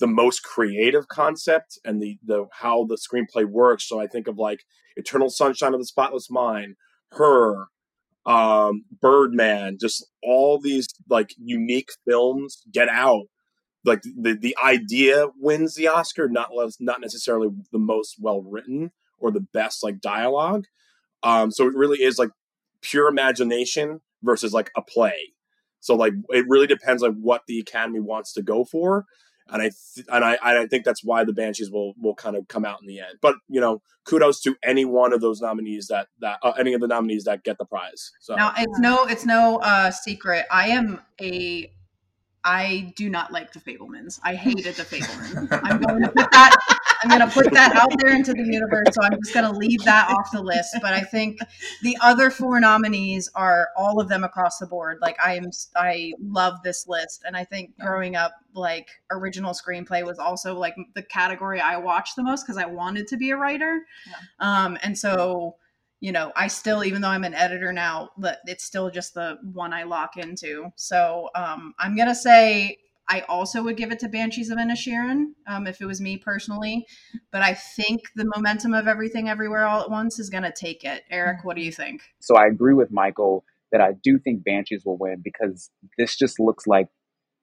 [0.00, 3.88] the most creative concept and the the how the screenplay works.
[3.88, 4.64] So I think of like
[4.96, 6.76] Eternal Sunshine of the Spotless Mind,
[7.12, 7.66] Her,
[8.26, 12.62] um, Birdman, just all these like unique films.
[12.72, 13.26] Get Out
[13.84, 19.30] like the the idea wins the Oscar, not not necessarily the most well written or
[19.30, 20.66] the best like dialogue.
[21.22, 22.30] Um, so it really is like
[22.82, 25.32] pure imagination versus like a play.
[25.80, 29.06] So like it really depends on what the Academy wants to go for,
[29.48, 32.48] and I th- and I I think that's why the Banshees will will kind of
[32.48, 33.18] come out in the end.
[33.22, 36.82] But you know, kudos to any one of those nominees that that uh, any of
[36.82, 38.10] the nominees that get the prize.
[38.20, 40.44] So now it's no it's no uh, secret.
[40.50, 41.72] I am a
[42.44, 44.18] I do not like the Fabelmans.
[44.24, 45.60] I hated the Fabelmans.
[45.64, 46.78] I'm going to put that.
[47.02, 48.88] I'm going to put that out there into the universe.
[48.92, 50.76] So I'm just going to leave that off the list.
[50.80, 51.38] But I think
[51.82, 54.98] the other four nominees are all of them across the board.
[55.00, 60.04] Like I am, I love this list, and I think growing up, like original screenplay
[60.04, 63.36] was also like the category I watched the most because I wanted to be a
[63.36, 63.82] writer.
[64.06, 64.64] Yeah.
[64.64, 65.56] Um, and so
[66.00, 69.38] you know, I still, even though I'm an editor now, but it's still just the
[69.52, 70.70] one I lock into.
[70.76, 75.66] So um, I'm gonna say I also would give it to Banshees of Inisherin um,
[75.66, 76.86] if it was me personally,
[77.30, 81.02] but I think the momentum of everything everywhere all at once is gonna take it.
[81.10, 82.02] Eric, what do you think?
[82.20, 86.40] So I agree with Michael that I do think Banshees will win because this just
[86.40, 86.88] looks like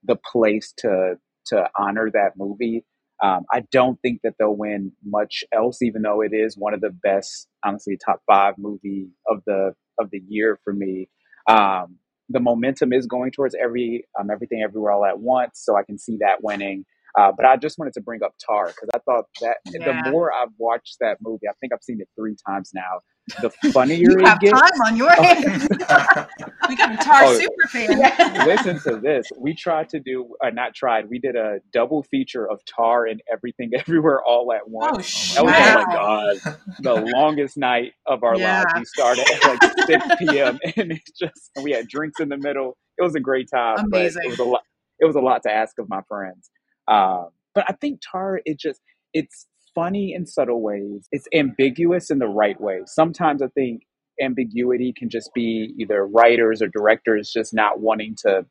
[0.04, 1.16] the place to
[1.48, 2.86] to honor that movie
[3.24, 6.82] um, I don't think that they'll win much else, even though it is one of
[6.82, 11.10] the best, honestly, top five movie of the of the year for me.
[11.48, 11.98] Um,
[12.30, 15.98] the momentum is going towards every um, everything everywhere all at once, so I can
[15.98, 16.86] see that winning.
[17.18, 20.04] Uh, but I just wanted to bring up Tar because I thought that yeah.
[20.04, 23.02] the more I've watched that movie, I think I've seen it three times now.
[23.42, 25.68] The funnier you have gets, time on your hands.
[26.70, 28.48] we got a Tar oh, super fan.
[28.48, 29.28] listen to this.
[29.36, 31.10] We tried to do, uh, not tried.
[31.10, 35.36] We did a double feature of Tar and Everything Everywhere all at once.
[35.40, 38.60] Oh, that was, oh my god, the longest night of our yeah.
[38.60, 38.74] lives.
[38.78, 40.60] We started at like six p.m.
[40.76, 42.78] and it's just we had drinks in the middle.
[43.00, 43.80] It was a great time.
[43.92, 44.22] Amazing.
[44.26, 44.62] it was a lot.
[45.00, 46.50] It was a lot to ask of my friends.
[46.88, 48.82] Um, but I think Tar, it just
[49.14, 51.08] it's funny in subtle ways.
[51.12, 52.82] It's ambiguous in the right way.
[52.86, 53.84] Sometimes I think
[54.22, 58.46] ambiguity can just be either writers or directors just not wanting to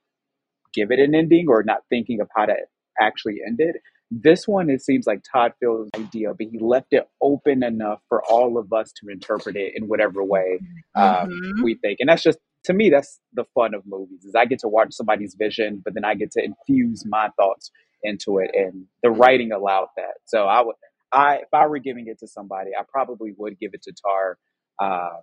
[0.73, 2.55] give it an ending or not thinking of how to
[3.01, 3.77] actually end it.
[4.11, 8.23] This one, it seems like Todd Field's idea, but he left it open enough for
[8.25, 10.61] all of us to interpret it in whatever way
[10.95, 11.65] um, mm-hmm.
[11.65, 11.99] we think.
[11.99, 14.93] And that's just, to me, that's the fun of movies is I get to watch
[14.93, 17.73] somebody's vision, but then I get to infuse my thoughts
[18.07, 20.15] into it, and the writing allowed that.
[20.25, 20.77] So I would,
[21.13, 24.39] I if I were giving it to somebody, I probably would give it to Tar,
[24.81, 25.21] um,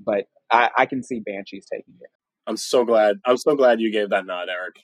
[0.00, 2.10] but I, I can see Banshees taking it.
[2.46, 3.20] I'm so glad.
[3.24, 4.76] I'm so glad you gave that nod, Eric.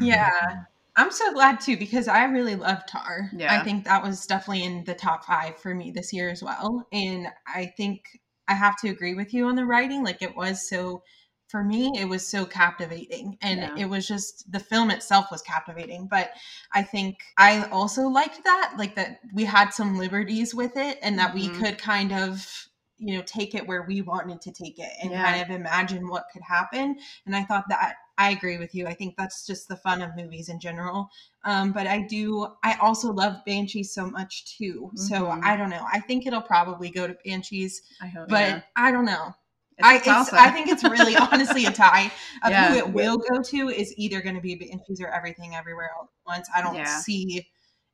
[0.00, 0.64] Yeah.
[0.96, 3.30] I'm so glad too because I really love Tar.
[3.32, 3.54] Yeah.
[3.54, 6.86] I think that was definitely in the top five for me this year as well.
[6.92, 8.02] And I think
[8.48, 10.02] I have to agree with you on the writing.
[10.02, 11.02] Like it was so
[11.48, 13.74] for me it was so captivating and Yeah.
[13.76, 16.32] it was just the film itself was captivating but
[16.74, 21.18] i think i also liked that like that we had some liberties with it and
[21.18, 21.54] that we Mhm.
[21.58, 25.24] could kind of you know take it where we wanted to take it and Yeah.
[25.24, 28.92] kind of imagine what could happen and i thought that i agree with you i
[28.94, 31.08] think that's just the fun of movies in general
[31.44, 35.44] um, but i do i also love banshees so much too so Mhm.
[35.44, 38.28] i don't know i think it'll probably go to banshees I hope.
[38.28, 38.60] but yeah.
[38.76, 39.34] I don't know.
[39.78, 40.32] It's I a it's.
[40.32, 42.06] I think it's really honestly a tie
[42.44, 42.70] of Yeah.
[42.72, 46.04] who it will go to is either going to be Banshees or Everything Everywhere All
[46.04, 46.48] at Once.
[46.54, 46.98] I don't Yeah.
[47.00, 47.46] see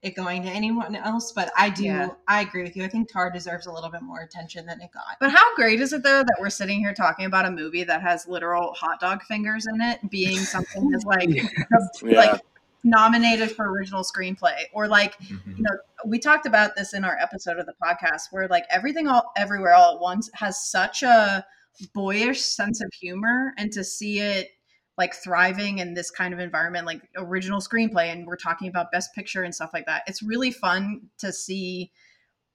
[0.02, 1.84] it going to anyone else, but I do.
[1.84, 2.08] Yeah.
[2.28, 2.84] I agree with you.
[2.84, 5.16] I think Tar deserves a little bit more attention than it got.
[5.18, 8.02] But how great is it though that we're sitting here talking about a movie that
[8.02, 11.28] has literal hot dog fingers in it, being something that's like
[12.02, 12.16] Yeah.
[12.18, 12.40] like
[12.82, 15.56] nominated for original screenplay, or like Mhm.
[15.56, 19.08] you know we talked about this in our episode of the podcast where like everything
[19.08, 21.46] all everywhere all at once has such a
[21.94, 24.48] boyish sense of humor, and to see it
[24.96, 29.14] like thriving in this kind of environment, like original screenplay, and we're talking about best
[29.14, 30.02] picture and stuff like that.
[30.06, 31.90] It's really fun to see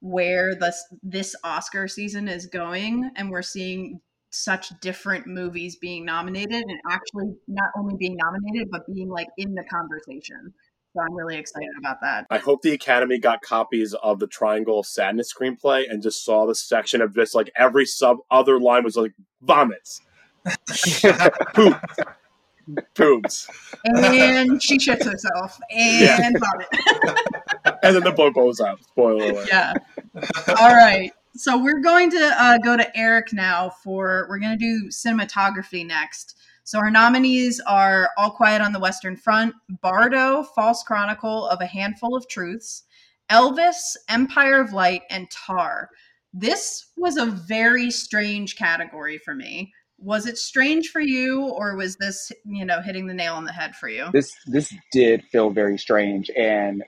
[0.00, 6.62] where this this Oscar season is going, and we're seeing such different movies being nominated
[6.62, 10.54] and actually not only being nominated but being like in the conversation.
[10.94, 12.26] So I'm really excited about that.
[12.30, 16.46] I hope the Academy got copies of the Triangle of Sadness screenplay and just saw
[16.46, 20.00] the section of just like every sub other line was like vomits,
[21.54, 21.80] poop,
[22.94, 23.48] poops,
[23.84, 26.30] And she shits herself and Yeah.
[26.38, 26.68] vomit.
[27.84, 28.82] and then the boat goes out.
[28.84, 29.48] Spoiler alert.
[29.48, 29.72] Yeah.
[30.58, 31.12] All right.
[31.36, 35.86] So we're going to uh, go to Eric now for we're going to do cinematography
[35.86, 36.36] next.
[36.70, 41.66] So our nominees are All Quiet on the Western Front, Bardo, False Chronicle of a
[41.66, 42.84] Handful of Truths,
[43.28, 45.88] Elvis, Empire of Light, and Tar.
[46.32, 49.72] This was a very strange category for me.
[49.98, 53.52] Was it strange for you, or was this, you know, hitting the nail on the
[53.52, 54.08] head for you?
[54.12, 56.84] this this did feel very strange and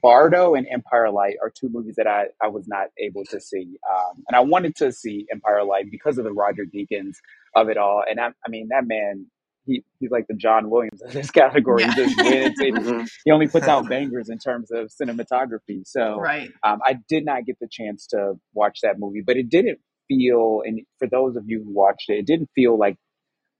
[0.00, 3.76] bardo and empire light are two movies that i, I was not able to see
[3.94, 7.16] um, and i wanted to see empire light because of the roger deakins
[7.56, 9.26] of it all and i, I mean that man
[9.66, 11.94] he, he's like the john williams of this category Yeah.
[11.94, 16.52] he just wins and he only puts out bangers in terms of cinematography so Right.
[16.64, 20.62] um, I did not get the chance to watch that movie, but it didn't feel,
[20.66, 22.96] and for those of you who watched it, it didn't feel like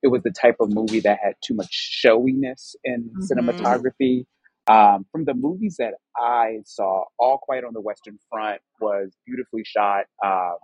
[0.02, 3.28] it was the type of movie that had too much showiness in Mhm.
[3.32, 4.26] cinematography.
[4.68, 9.64] Um, from the movies that I saw, All Quiet on the Western Front was beautifully
[9.64, 10.06] shot.
[10.24, 10.56] Um,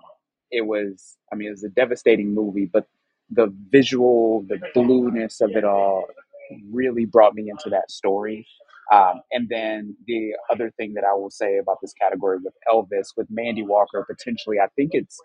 [0.50, 2.86] it was, I mean, it was a devastating movie, but
[3.30, 6.06] the visual, the blueness of it all
[6.72, 8.46] really brought me into that story.
[8.92, 13.08] Um, and then the other thing that I will say about this category with Elvis,
[13.16, 15.18] with Mandy Walker, potentially, I think it's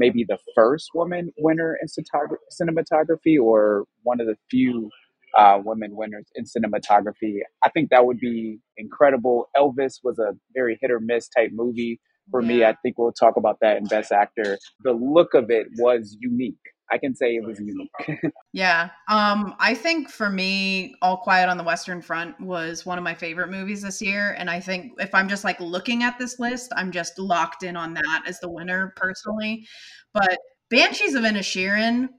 [0.00, 4.90] maybe the first woman winner in cinematography or one of the few
[5.38, 7.38] uh, women winners in cinematography.
[7.64, 9.48] I think that would be incredible.
[9.56, 12.64] Elvis was a very hit or miss type movie for me.
[12.64, 14.58] I think we'll talk about that in Best Actor.
[14.84, 16.58] The look of it was unique.
[16.92, 17.90] I can say it was unique.
[18.54, 18.90] Yeah.
[19.08, 23.14] Um, I think for me, All Quiet on the Western Front was one of my
[23.14, 24.36] favorite movies this year.
[24.38, 27.76] And I think if I'm just like looking at this list, I'm just locked in
[27.76, 29.66] on that as the winner personally.
[30.12, 30.36] But
[30.68, 32.10] Banshees of Inisherin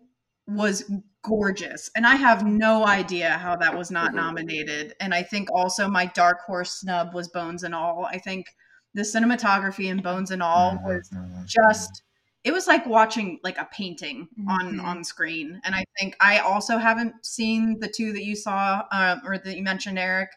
[0.47, 0.91] was
[1.23, 1.91] gorgeous.
[1.95, 4.15] And I have no idea how that was not Mhm.
[4.15, 4.95] nominated.
[4.99, 8.05] And I think also my dark horse snub was Bones and All.
[8.05, 8.47] I think
[8.95, 11.11] the cinematography in Bones and All was
[11.45, 12.01] just
[12.43, 14.83] it was like watching like a painting on Mhm.
[14.83, 19.21] on screen and i think i also haven't seen the two that you saw um,
[19.25, 20.29] or that you mentioned eric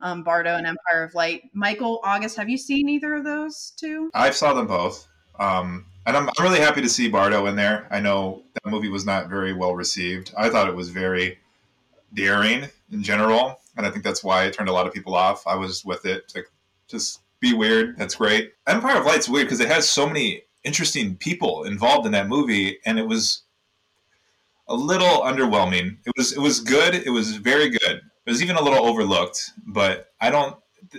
[0.00, 4.10] um, bardo and empire of light michael august have you seen either of those two
[4.14, 5.06] I saw them both.
[5.38, 7.86] Um, and I'm, I'm really happy to see Bardo in there.
[7.90, 10.32] I know that movie was not very well received.
[10.36, 11.38] I thought it was very
[12.14, 13.58] daring in general.
[13.76, 15.46] And I think that's why it turned a lot of people off.
[15.46, 16.44] I was with it to
[16.88, 17.96] just be weird.
[17.96, 18.52] That's great.
[18.66, 22.78] Empire of Light's weird because it has so many interesting people involved in that movie.
[22.84, 23.42] And it was
[24.68, 25.98] a little underwhelming.
[26.06, 26.94] It was, it was good.
[26.94, 28.00] It was very good.
[28.26, 29.50] It was even a little overlooked.
[29.66, 30.56] But I don't,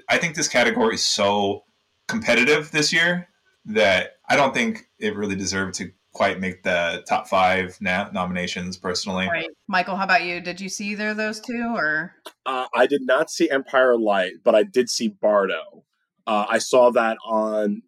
[0.10, 1.64] I think this category is so
[2.08, 3.30] competitive this year
[3.66, 8.78] that I don't think it really deserved to quite make the top five na- nominations
[8.78, 9.28] personally.
[9.28, 12.14] right michael how about you did you see either of those two or
[12.46, 15.84] Uh, I did not see Empire Light, but I did see Bardo.
[16.28, 17.82] Uh, I saw that on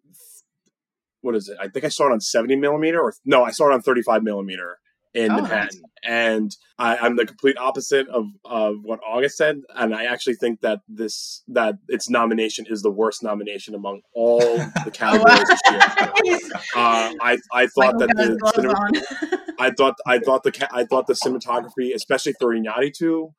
[1.20, 1.56] what is it?
[1.60, 4.22] I think I saw it on seventy millimeter, or no, I saw it on thirty-five
[4.22, 4.78] millimeter
[5.16, 5.82] in Oh, Manhattan.
[6.04, 10.60] And I, I'm the complete opposite of, of what August said, and I actually think
[10.60, 14.38] that this that its nomination is the worst nomination among all
[14.84, 16.38] the categories this year.
[16.74, 21.14] Uh, I I thought that the cinema- I thought I thought the I thought the
[21.14, 23.32] cinematography, especially for Iñárritu,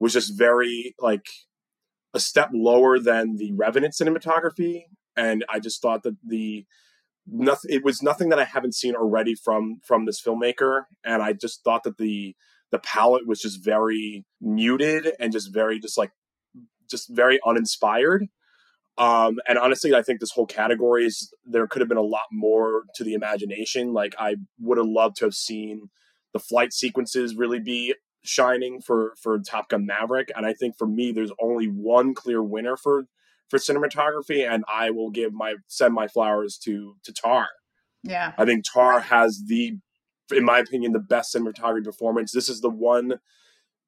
[0.00, 1.26] was just very like
[2.12, 4.84] a step lower than the Revenant cinematography,
[5.16, 6.66] and I just thought that the
[7.26, 11.32] nothing it was nothing that I haven't seen already from from this filmmaker, and I
[11.32, 12.34] just thought that the
[12.70, 16.12] the palette was just very muted and just very just like
[16.90, 18.26] just very uninspired.
[18.98, 22.26] Um, and honestly, I think this whole category is there could have been a lot
[22.30, 23.92] more to the imagination.
[23.92, 25.88] Like I would have loved to have seen
[26.32, 30.30] the flight sequences really be shining for for Top Gun Maverick.
[30.36, 33.04] And I think for me, there's only one clear winner for
[33.50, 37.48] for cinematography, and I will give my send my flowers to to Tar.
[38.02, 39.76] Yeah, I think Tar has the,
[40.34, 42.32] in my opinion, the best cinematography performance.
[42.32, 43.18] This is the one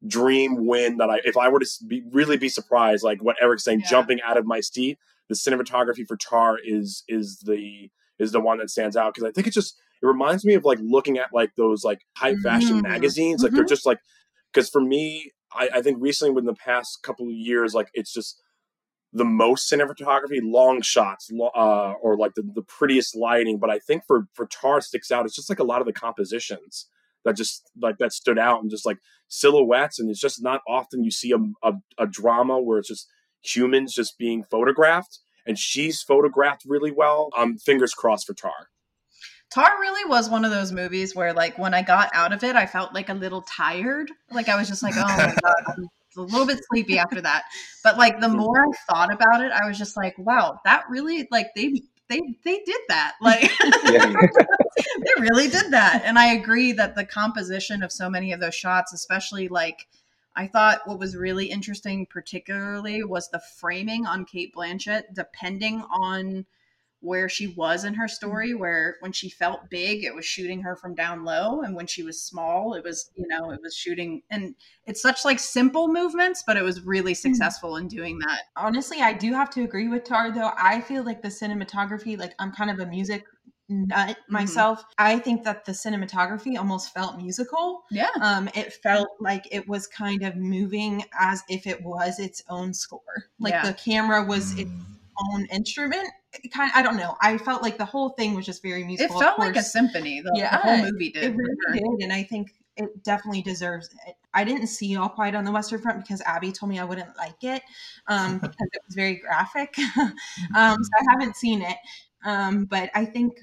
[0.07, 3.65] dream win that I, if I were to be, really be surprised, like what Eric's
[3.65, 3.89] saying, yeah.
[3.89, 4.99] jumping out of my seat,
[5.29, 7.89] the cinematography for Tar is is the
[8.19, 10.65] is the one that stands out because I think it just it reminds me of
[10.65, 12.91] like looking at like those like high fashion mm-hmm.
[12.91, 13.57] magazines, like mm-hmm.
[13.57, 13.99] they're just like
[14.53, 18.13] because for me, I, I think recently within the past couple of years, like it's
[18.13, 18.43] just
[19.13, 23.59] the most cinematography, long shots, uh, or like the, the prettiest lighting.
[23.59, 25.27] But I think for for Tar sticks out.
[25.27, 26.87] It's just like a lot of the compositions
[27.25, 28.99] that just like that stood out and just like
[29.29, 29.99] silhouettes.
[29.99, 33.09] And it's just not often you see a, a, a drama where it's just
[33.43, 35.21] humans just being photographed.
[35.47, 37.31] And she's photographed really well.
[37.37, 38.69] Um, fingers crossed for Tar.
[39.53, 42.57] Tar really was one of those movies where, like, when I got out of it,
[42.57, 44.11] I felt like a little tired.
[44.31, 47.45] Like, I was just like, oh my God, a little bit sleepy after that.
[47.83, 51.29] But, like, the more I thought about it, I was just like, wow, that really,
[51.31, 53.15] like, they, they, they did that.
[53.21, 53.51] Like,
[53.85, 56.03] they really did that.
[56.05, 59.87] And I agree that the composition of so many of those shots, especially like,
[60.35, 66.47] I thought what was really interesting, particularly, was the framing on Cate Blanchett, depending on
[67.03, 68.61] where she was in her story mm-hmm.
[68.61, 72.03] where when she felt big it was shooting her from down low and when she
[72.03, 74.55] was small it was you know it was shooting and
[74.87, 77.33] it's such like simple movements but it was really mm-hmm.
[77.33, 81.03] successful in doing that honestly i do have to agree with tar though i feel
[81.03, 83.25] like the cinematography like i'm kind of a music
[83.69, 84.33] nut mm-hmm.
[84.33, 84.93] myself mm-hmm.
[84.99, 89.87] i think that the cinematography almost felt musical yeah um it felt like it was
[89.89, 93.01] kind of moving as if it was its own score
[93.41, 93.67] like yeah.
[93.67, 94.83] the camera was its mm.
[95.33, 96.09] own instrument
[96.53, 97.17] kind of, I don't know.
[97.21, 99.21] I felt like the whole thing was just very musical.
[99.21, 100.21] It felt like a symphony.
[100.21, 101.25] The, yeah, the whole movie did.
[101.25, 104.17] It really did, and I think it definitely deserves it.
[104.35, 107.17] I didn't see All Quiet on the Western Front because Abby told me I wouldn't
[107.17, 107.63] like it
[108.09, 109.75] um, because it was very graphic.
[110.57, 111.77] um, so I haven't seen it,
[112.25, 113.35] um, but I think.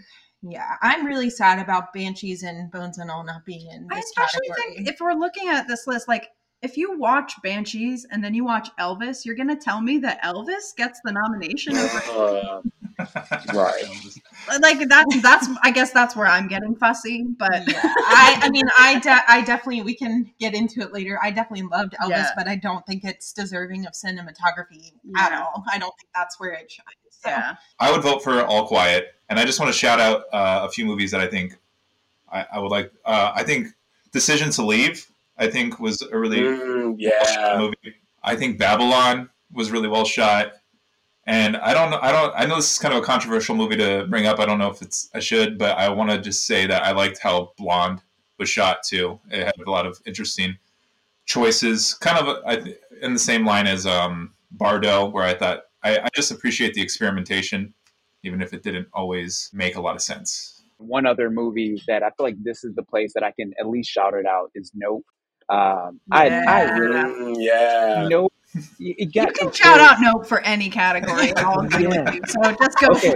[0.41, 3.99] Yeah, I'm really sad about Banshees and Bones and All not being in this I
[3.99, 4.75] especially category.
[4.75, 6.29] think if we're looking at this list, like
[6.61, 10.75] if you watch Banshees and then you watch Elvis, you're gonna tell me that Elvis
[10.75, 12.61] gets the nomination over.
[12.99, 13.05] Uh,
[13.53, 13.83] right.
[14.61, 17.81] Like that's that's I guess that's where I'm getting fussy, but yeah.
[17.83, 21.19] I I mean I de- I definitely we can get into it later.
[21.21, 22.29] I definitely loved Elvis, yeah.
[22.35, 25.25] but I don't think it's deserving of cinematography yeah.
[25.25, 25.63] at all.
[25.71, 26.87] I don't think that's where it shines.
[27.09, 27.29] So.
[27.29, 27.55] Yeah.
[27.79, 30.69] I would vote for All Quiet, and I just want to shout out uh, a
[30.69, 31.57] few movies that I think
[32.31, 32.91] I, I would like.
[33.05, 33.67] Uh, I think
[34.11, 37.95] Decision to Leave I think was a really mm, yeah movie.
[38.21, 40.51] I think Babylon was really well shot.
[41.29, 41.99] And I don't know.
[42.01, 42.33] I don't.
[42.35, 44.39] I know this is kind of a controversial movie to bring up.
[44.39, 45.11] I don't know if it's.
[45.13, 48.01] I should, but I want to just say that I liked how Blonde
[48.39, 49.19] was shot too.
[49.29, 50.57] It had a lot of interesting
[51.27, 52.73] choices, kind of I,
[53.03, 56.81] in the same line as um, Bardo, where I thought I, I just appreciate the
[56.81, 57.75] experimentation,
[58.23, 60.63] even if it didn't always make a lot of sense.
[60.77, 63.69] One other movie that I feel like this is the place that I can at
[63.69, 65.05] least shout it out is Nope.
[65.47, 66.43] Um, yeah.
[66.47, 68.07] I, I really, yeah.
[68.09, 68.33] Nope.
[68.77, 71.27] You, you can shout out Nope for any category.
[71.27, 72.13] Yeah.
[72.13, 72.21] you.
[72.27, 73.15] So just go okay.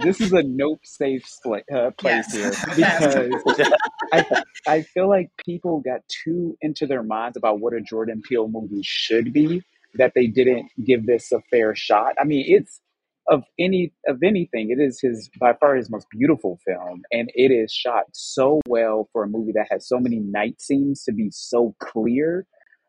[0.00, 3.14] this is a Nope safe split, uh, place yes.
[3.14, 3.72] here because
[4.12, 8.48] I, I feel like people got too into their minds about what a Jordan Peele
[8.48, 9.62] movie should be
[9.94, 12.14] that they didn't give this a fair shot.
[12.20, 12.80] I mean, it's
[13.28, 17.50] of any of anything, it is his by far his most beautiful film, and it
[17.50, 21.30] is shot so well for a movie that has so many night scenes to be
[21.30, 22.46] so clear.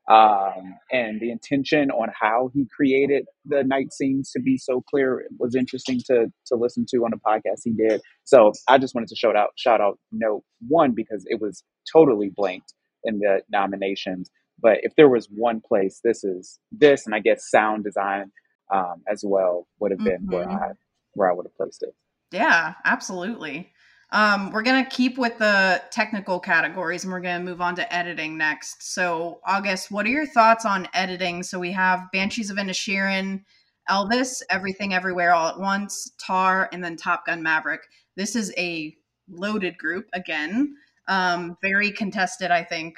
[0.09, 5.25] Um, and the intention on how he created the night scenes to be so clear
[5.37, 8.01] was interesting to to listen to on the podcast he did.
[8.23, 12.31] So I just wanted to shout out shout out note one because it was totally
[12.33, 14.29] blanked in the nominations.
[14.59, 18.31] But if there was one place, this is this, and I guess sound design
[18.73, 20.33] um, as well would have been mm-hmm.
[20.33, 20.71] where I
[21.13, 21.93] where I would have placed it.
[22.31, 23.71] Yeah, absolutely.
[24.11, 28.37] Um, we're gonna keep with the technical categories, and we're gonna move on to editing
[28.37, 28.93] next.
[28.93, 31.43] So, August, what are your thoughts on editing?
[31.43, 33.43] So we have Banshees of Inisherin,
[33.89, 37.81] Elvis, Everything Everywhere All at Once, Tar, and then Top Gun Maverick.
[38.15, 38.95] This is a
[39.29, 40.75] loaded group again.
[41.09, 42.95] Um, very contested, I think.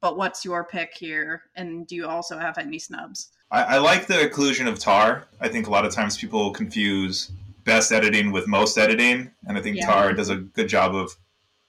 [0.00, 1.42] But what's your pick here?
[1.56, 3.30] And do you also have any snubs?
[3.50, 5.26] I, I like the occlusion of Tar.
[5.40, 7.32] I think a lot of times people confuse
[7.64, 9.86] best editing with most editing, and I think Yeah.
[9.86, 11.16] Tar does a good job of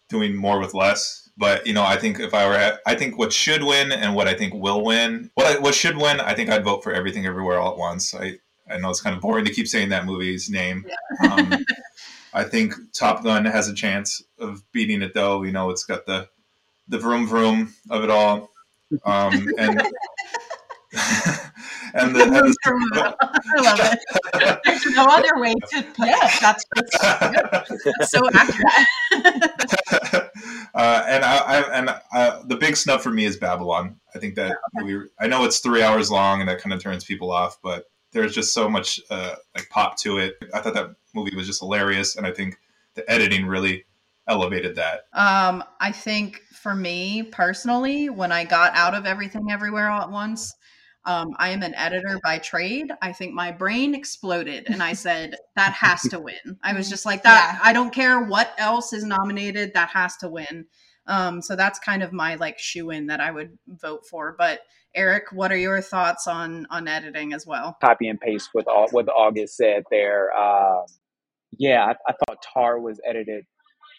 [0.09, 1.29] doing more with less.
[1.37, 4.15] But you know, I think if I were, at, I think what should win and
[4.15, 5.29] what I think will win.
[5.35, 8.13] What I, what should win, I think I'd vote for Everything Everywhere All at Once.
[8.15, 8.39] I
[8.69, 10.85] I know it's kind of boring to keep saying that movie's name.
[11.29, 11.65] Um,
[12.33, 15.43] I think Top Gun has a chance of beating it, though.
[15.43, 16.27] You know, it's got the
[16.89, 18.51] the vroom vroom of it all,
[19.05, 19.81] um, and
[21.95, 23.15] and the, and the
[23.57, 24.59] I love it.
[24.65, 26.41] There's no other way to put it.
[26.41, 26.65] That's
[28.09, 28.69] So accurate.
[30.73, 33.95] uh, and I, I and uh, the big snub for me is Babylon.
[34.13, 35.03] I think that we.
[35.19, 38.35] I know it's three hours long, and that kind of turns people off, but there's
[38.35, 40.35] just so much uh, like pop to it.
[40.53, 42.57] I thought that movie was just hilarious, and I think
[42.95, 43.85] the editing really
[44.27, 45.05] elevated that.
[45.13, 50.11] Um, I think for me personally, when I got out of everything everywhere all at
[50.11, 50.55] once,
[51.06, 52.91] um, I am an editor by trade.
[53.01, 56.58] I think my brain exploded and I said, that has to win.
[56.64, 60.30] I was just like, that, I don't care what else is nominated, that has to
[60.30, 60.66] win.
[61.08, 64.36] Um, so that's kind of my like shoe in that I would vote for.
[64.38, 64.62] But
[64.95, 67.78] Eric, what are your thoughts on on editing as well?
[67.82, 70.36] Copy and paste with all what August said there.
[70.38, 70.86] Um,
[71.58, 73.45] yeah, I, I thought Tar was edited.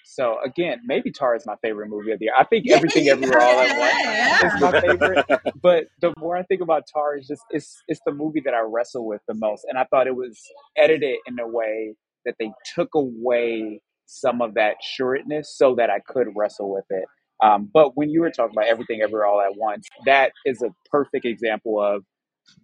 [0.06, 2.34] So again, maybe Tar is my favorite movie of the year.
[2.38, 4.46] I think Everything Everywhere All at Once Yeah.
[4.46, 5.20] is my favorite.
[5.62, 8.60] But the more I think about Tar, is just it's it's the movie that I
[8.60, 9.66] wrestle with the most.
[9.68, 10.40] And I thought it was
[10.76, 11.94] edited in a way
[12.26, 17.06] that they took away some of that sureness so that I could wrestle with it.
[17.42, 20.70] Um, but when you were talking about everything everywhere all at once, that is a
[20.90, 22.04] perfect example of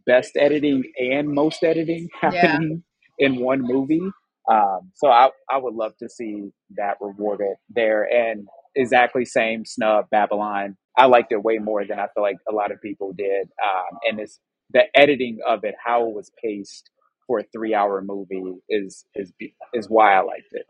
[0.06, 2.82] best editing and most editing happening
[3.18, 4.02] in one movie.
[4.50, 8.02] Um, so I, I would love to see that rewarded there.
[8.02, 10.76] And exactly same snub Babylon.
[10.96, 13.48] I liked it way more than I feel like a lot of people did.
[13.62, 14.38] Um, and it's
[14.70, 16.90] the editing of it, how it was paced
[17.26, 19.32] for a three hour movie is is
[19.72, 20.66] is why I liked it.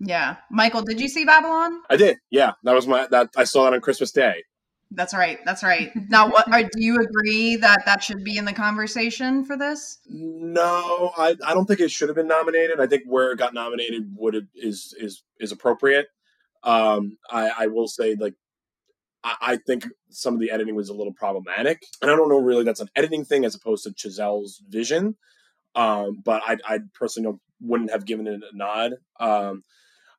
[0.00, 0.36] Yeah.
[0.50, 1.82] Michael, did you see Babylon?
[1.90, 2.16] I did.
[2.30, 4.44] Yeah, that was my that I saw that on Christmas Day.
[4.92, 5.38] That's right.
[5.44, 5.92] That's right.
[6.08, 9.98] Now, what are, do you agree that that should be in the conversation for this?
[10.08, 12.80] No, I, I don't think it should have been nominated.
[12.80, 16.08] I think where it got nominated would have, is is is appropriate.
[16.64, 18.34] Um, I, I will say like
[19.22, 22.40] I, I think some of the editing was a little problematic, and I don't know
[22.40, 25.16] really that's an editing thing as opposed to Chazelle's vision.
[25.76, 28.94] Um, but I I personally wouldn't have given it a nod.
[29.20, 29.62] Um,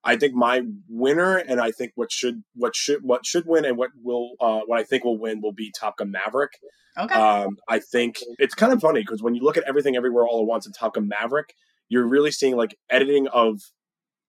[0.04, 3.78] I think my winner, and I think what should what should what should win, and
[3.78, 6.52] what will uh, what I think will win will be Top Gun Maverick.
[6.98, 7.14] Okay.
[7.14, 10.42] Um, I think it's kind of funny because when you look at everything everywhere all
[10.42, 11.54] at once in Top Gun Maverick,
[11.88, 13.62] you're really seeing like editing of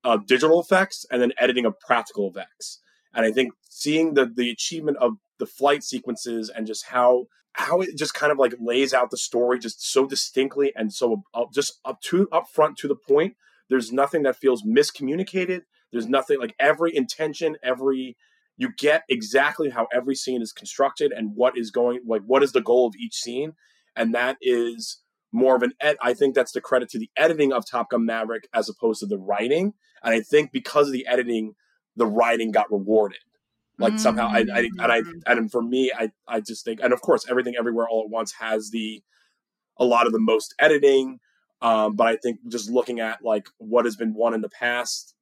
[0.05, 2.81] of digital effects and then editing of practical effects.
[3.15, 7.81] And I think seeing the the achievement of the flight sequences and just how how
[7.81, 11.53] it just kind of like lays out the story just so distinctly and so up,
[11.53, 13.37] just up to up front to the point.
[13.73, 15.63] There's nothing that feels miscommunicated.
[15.93, 18.19] There's nothing like every intention, every
[18.59, 22.53] you get exactly how every scene is constructed and what is going like what is
[22.53, 23.55] the goal of each scene.
[23.97, 25.01] And that is
[25.33, 28.05] more of an ed i think that's the credit to the editing of top gun
[28.05, 29.73] maverick as opposed to the writing.
[30.03, 31.55] And i think because of the editing
[31.97, 33.21] the writing got rewarded.
[33.79, 35.23] Like somehow I, I and i mm.
[35.25, 38.33] and for me i i just think and of course everything everywhere all at once
[38.33, 39.03] has the
[39.79, 41.21] a lot of the most editing
[41.63, 45.15] um but i think just looking at like what has been won in the past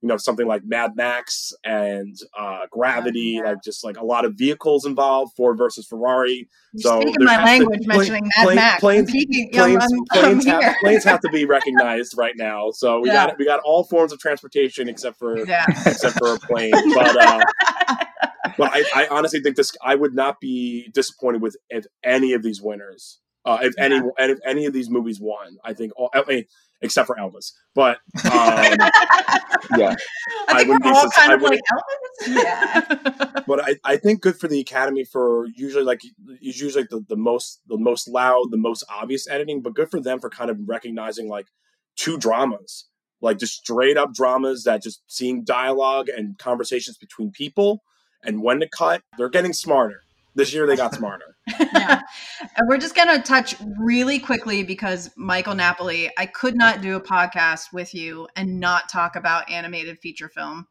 [0.00, 3.50] you know something like Mad Max and uh, Gravity, Oh, yeah.
[3.50, 6.48] like just like a lot of vehicles involved, Ford versus Ferrari.
[6.72, 8.80] You're so speaking my has to- language plane- mentioning Mad Max.
[8.80, 12.70] planes- Planes, I'm, planes, I'm have, planes have to be recognized right now.
[12.70, 13.26] So we Yeah.
[13.26, 15.64] got we got all forms of transportation except for Yeah.
[15.84, 16.70] except for a plane.
[16.94, 17.40] But uh,
[18.56, 19.72] but I, I honestly think this.
[19.82, 23.18] I would not be disappointed with if any of these winners.
[23.44, 26.44] Uh, if any and if any of these movies won, I think all, I mean,
[26.82, 27.52] except for Elvis.
[27.74, 27.98] But
[28.32, 28.76] um,
[29.76, 29.94] Yeah.
[30.48, 32.42] I think wouldn't we're be all sus- kind I of like wouldn't- Elvis.
[32.42, 33.40] Yeah.
[33.46, 36.00] but I, I think good for the academy for usually like
[36.42, 39.90] is usually like the, the most the most loud the most obvious editing but good
[39.90, 41.46] for them for kind of recognizing like
[41.96, 42.86] two dramas
[43.20, 47.82] like just straight up dramas that just seeing dialogue and conversations between people
[48.24, 50.00] and when to cut they're getting smarter
[50.38, 52.00] this year they got smarter Yeah.
[52.56, 56.96] and we're just going to touch really quickly because Michael Napoli, I could not do
[56.96, 60.66] a podcast with you and not talk about animated feature film.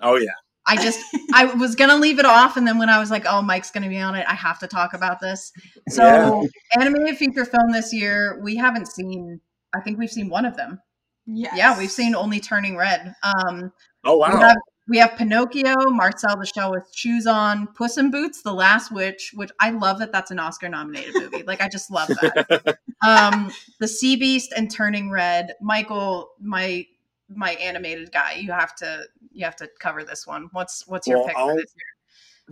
[0.00, 0.32] oh yeah
[0.66, 1.00] I just
[1.34, 3.88] I was gonna leave it off, and then when I was like, "Oh, Mike's gonna
[3.88, 5.50] be on it," I have to talk about this.
[5.88, 6.82] So, Yeah.
[6.82, 9.40] animated feature film this year, we haven't seen.
[9.74, 10.78] I think we've seen one of them.
[11.26, 11.54] Yes.
[11.56, 13.14] Yeah, we've seen only Turning Red.
[13.22, 13.72] Um,
[14.04, 14.56] oh we wow have
[14.88, 19.32] we have Pinocchio, Marcel the Shell with Shoes On, Puss in Boots, The Last Wish,
[19.34, 21.42] which I love that that's an Oscar nominated movie.
[21.46, 22.78] like I just love that.
[23.06, 25.54] um, the Sea Beast and Turning Red.
[25.60, 26.86] Michael, my
[27.28, 30.48] my animated guy, you have to you have to cover this one.
[30.52, 31.84] What's what's your Well, pick I'll- for this year?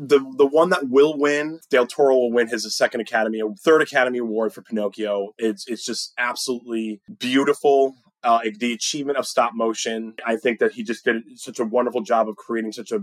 [0.00, 4.18] the the one that will win, Del Toro will win his second Academy, third Academy
[4.18, 5.34] Award for Pinocchio.
[5.38, 7.96] It's it's just absolutely beautiful.
[8.24, 10.14] Uh, the achievement of stop motion.
[10.26, 13.00] I think that he just did such a wonderful job of creating such a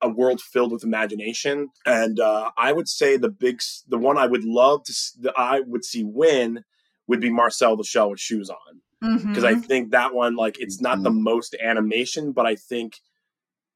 [0.00, 1.70] a world filled with imagination.
[1.84, 5.34] And uh, I would say the big, the one I would love to, s- that
[5.36, 6.62] I would see win
[7.08, 8.80] would be Marcel the Shell with shoes on
[9.26, 9.64] because I Mhm.
[9.64, 12.98] think that one like it's not the most animation, but I think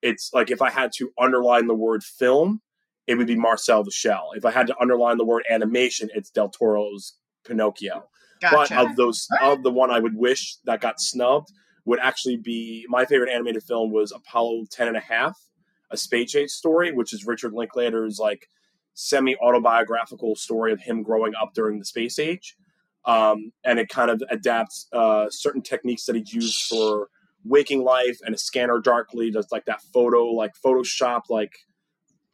[0.00, 2.60] it's like if I had to underline the word film,
[3.08, 4.30] it would be Marcel the Shell.
[4.36, 8.08] If I had to underline the word animation, it's Del Toro's Pinocchio.
[8.42, 8.74] Gotcha.
[8.74, 11.48] But of those, of the one I would wish that got snubbed
[11.84, 15.38] would actually be my favorite animated film was Apollo 10 and a half,
[15.90, 18.48] a space age story, which is Richard Linklater's like
[18.94, 22.56] semi autobiographical story of him growing up during the space age.
[23.04, 27.08] Um, and it kind of adapts uh, certain techniques that he used for
[27.44, 31.52] waking life and a scanner darkly does like that photo, like Photoshop, like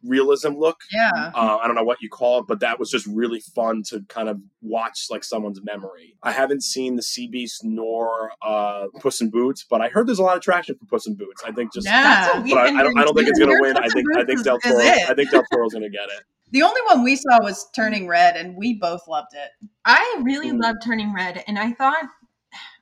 [0.04, 0.78] realism look.
[0.92, 1.10] yeah.
[1.34, 4.02] Uh, I don't know what you call it, but that was just really fun to
[4.08, 6.16] kind of watch like someone's memory.
[6.22, 10.18] I haven't seen the Sea Beast nor uh, Puss in Boots, but I heard there's
[10.18, 11.42] a lot of traction for Puss in Boots.
[11.46, 12.02] I think just, Yeah.
[12.02, 13.76] That's what we've but I, I don't, I don't think it's gonna win.
[13.76, 14.78] I think I think Del Toro.
[14.78, 16.22] I think Del Toro's gonna get it.
[16.50, 19.68] The only one we saw was Turning Red, and we both loved it.
[19.84, 20.62] I really Mm.
[20.62, 22.04] loved Turning Red, and I thought,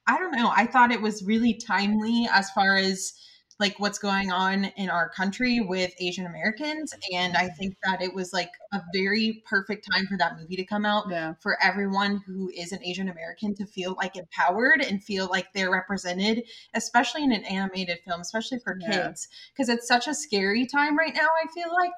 [0.06, 3.12] I don't know, I thought it was really timely as far as
[3.58, 8.12] like what's going on in our country with Asian Americans, and I think that it
[8.14, 11.34] was like a very perfect time for that movie to come out Yeah.
[11.40, 15.70] for everyone who is an Asian American to feel like empowered and feel like they're
[15.70, 16.44] represented,
[16.74, 18.90] especially in an animated film, especially for Yeah.
[19.06, 21.28] kids, because it's such a scary time right now.
[21.42, 21.92] I feel like.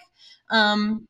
[0.50, 1.06] Um,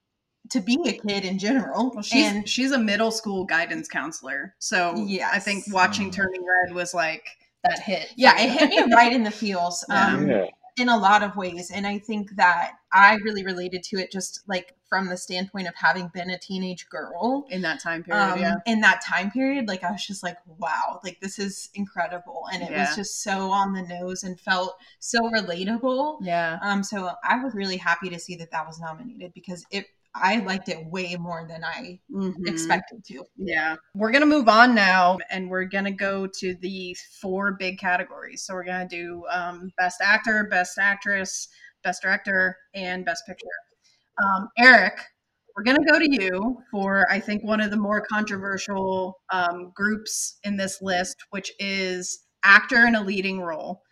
[0.51, 4.55] to be a kid in general, Well, she's and she's a middle school guidance counselor,
[4.59, 4.95] so
[5.31, 6.15] I think watching Mm.
[6.15, 7.27] Turning Red was like
[7.69, 8.13] that hit.
[8.17, 10.47] yeah, it hit me right in the feels um, Yeah.
[10.79, 11.71] in a lot of ways.
[11.71, 15.75] And I think that I really related to it just like from the standpoint of
[15.75, 18.23] having been a teenage girl in that time period.
[18.33, 19.69] um, yeah, in that time period.
[19.69, 22.45] Like, I was just like, wow, like this is incredible.
[22.53, 22.81] And it Yeah.
[22.87, 26.19] was just so on the nose and felt so relatable.
[26.23, 26.59] yeah.
[26.63, 30.39] Um, so I was really happy to see that that was nominated because it, I
[30.39, 32.47] liked it way more than I Mhm.
[32.47, 33.25] expected to.
[33.37, 33.77] Yeah.
[33.95, 37.79] We're going to move on now and we're going to go to the four big
[37.79, 38.43] categories.
[38.43, 41.49] So we're going to do um, Best Actor, Best Actress,
[41.85, 43.47] Best Director, and Best Picture.
[44.23, 45.01] Um, Eric,
[45.57, 49.73] we're going to go to you for, I think, one of the more controversial um,
[49.75, 53.83] groups in this list, which is actor in a leading role.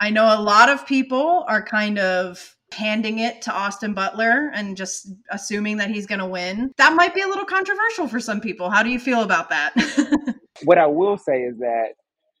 [0.00, 4.76] I know a lot of people are kind of handing it to Austin Butler and
[4.76, 6.72] just assuming that he's going to win.
[6.76, 8.70] That might be a little controversial for some people.
[8.70, 9.74] How do you feel about that?
[10.64, 11.88] What I will say is that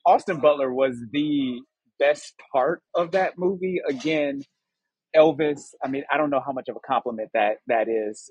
[0.06, 1.60] Austin Butler was the
[1.98, 3.80] best part of that movie.
[3.86, 4.42] Again,
[5.14, 5.60] Elvis.
[5.84, 8.30] I mean, I don't know how much of a compliment that that is,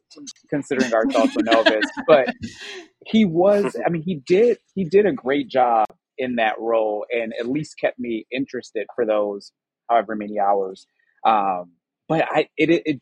[0.50, 2.34] considering our thoughts on Elvis, but
[3.06, 3.76] he was.
[3.86, 5.86] I mean, he did he did a great job
[6.18, 9.52] in that role, and at least kept me interested for those
[9.90, 10.88] however many hours.
[11.26, 11.74] Um,
[12.08, 12.84] but I it it.
[12.86, 13.00] it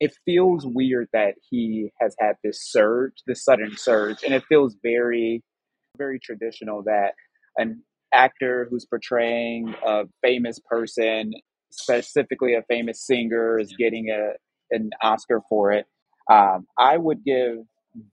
[0.00, 4.74] it feels weird that he has had this surge, this sudden surge, and it feels
[4.82, 5.44] very,
[5.96, 7.12] very traditional that
[7.56, 11.32] an actor who's portraying a famous person,
[11.70, 14.32] specifically a famous singer, is getting a
[14.74, 15.86] an Oscar for it.
[16.28, 17.58] Um, I would give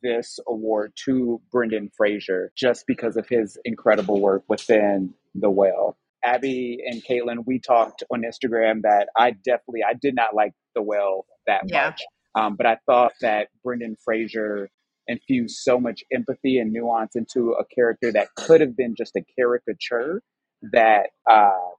[0.03, 5.97] this award to Brendan Fraser just because of his incredible work within The Whale.
[6.23, 10.81] Abby and Caitlin, we talked on Instagram that I definitely I did not like The
[10.81, 11.87] Whale that Yeah.
[11.89, 12.03] much,
[12.35, 14.69] um, but I thought that Brendan Fraser
[15.07, 19.23] infused so much empathy and nuance into a character that could have been just a
[19.37, 20.21] caricature
[20.73, 21.73] that um,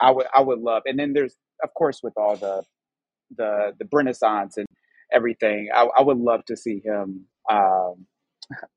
[0.00, 0.82] I would I would love.
[0.86, 2.64] And then there's of course with all the
[3.36, 4.66] the the Renaissance and
[5.14, 8.06] everything, I, I would love to see him um,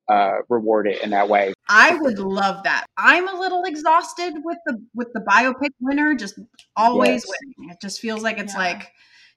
[0.08, 1.52] uh, rewarded in that way.
[1.68, 2.86] I would love that.
[2.96, 6.38] I'm a little exhausted with the with the biopic winner just
[6.76, 7.32] always Yes.
[7.58, 7.70] winning.
[7.72, 8.60] It just feels like it's Yeah.
[8.60, 8.92] like,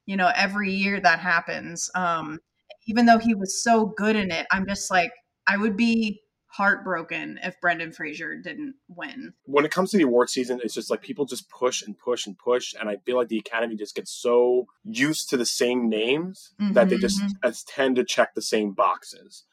[0.05, 1.89] you know, every year that happens.
[1.93, 2.39] Um
[2.87, 5.11] even though he was so good in it, I'm just like
[5.47, 6.20] I would be
[6.51, 9.33] heartbroken if Brendan Fraser didn't win.
[9.45, 12.27] when it comes to the award season, it's just like people just push and push
[12.27, 15.89] and push, and I feel like the Academy just gets so used to the same
[15.89, 17.31] names that they just Mhm.
[17.43, 19.45] uh, tend to check the same boxes.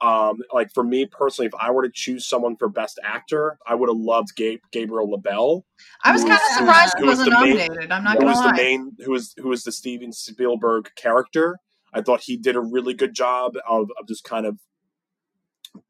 [0.00, 3.74] Um, like for me personally, if I were to choose someone for best actor, I
[3.74, 5.64] would have loved Gabe, Gabriel LaBelle.
[6.04, 7.92] I was kind of surprised he who was wasn't the main- nominated.
[7.92, 8.46] I'm not who was lie.
[8.50, 11.58] the main who was who was the Steven Spielberg character.
[11.94, 14.58] I thought he did a really good job of, of just kind of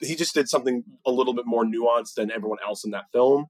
[0.01, 3.47] he just did something a little bit more nuanced than everyone else in that film.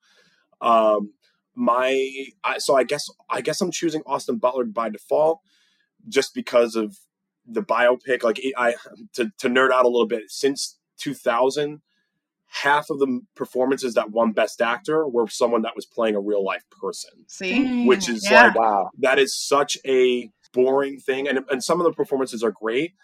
[0.61, 1.13] Um,
[1.55, 5.41] my I, so I guess I guess I'm choosing Austin Butler by default
[6.09, 6.97] just because of
[7.47, 8.23] the biopic.
[8.23, 8.75] Like I
[9.15, 11.81] to to nerd out a little bit since 2000
[12.49, 16.45] half of the performances that won best actor were someone that was playing a real
[16.45, 18.45] life person See, which is Yeah.
[18.45, 18.91] like Wow.
[19.01, 22.95] that is such a boring thing and, and some of the performances are great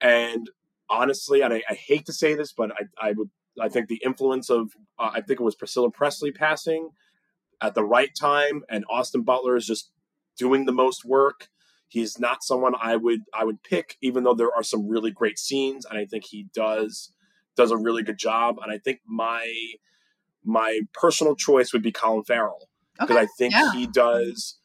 [0.00, 0.50] and
[0.88, 3.30] honestly and I, I hate to say this but I, I would
[3.60, 6.90] i think the influence of uh, i think it was priscilla presley passing
[7.60, 9.90] at the right time and austin butler is just
[10.38, 11.48] doing the most work
[11.88, 15.38] he's not someone i would i would pick even though there are some really great
[15.38, 17.12] scenes and i think he does
[17.56, 19.52] does a really good job and i think my
[20.44, 22.68] my personal choice would be colin farrell
[22.98, 23.24] because Okay.
[23.24, 23.72] I think yeah.
[23.72, 24.58] he does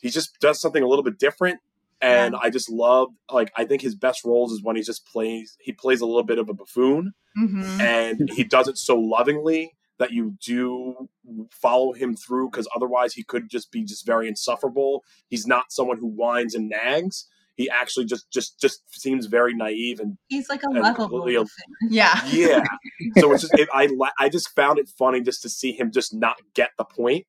[0.00, 1.60] he just does something a little bit different
[2.06, 5.56] and I just love like I think his best roles is when he just plays
[5.60, 7.80] he plays a little bit of a buffoon Mhm.
[7.80, 11.08] and he does it so lovingly that you do
[11.50, 15.02] follow him through because otherwise he could just be just very insufferable.
[15.28, 17.26] He's not someone who whines and nags.
[17.54, 21.44] He actually just just just seems very naive and He's like a And lovable completely-
[21.44, 21.90] thing.
[21.90, 22.26] Yeah.
[22.26, 22.64] yeah.
[23.18, 25.90] so it's just it, I li- I just found it funny just to see him
[25.90, 27.24] just not get the point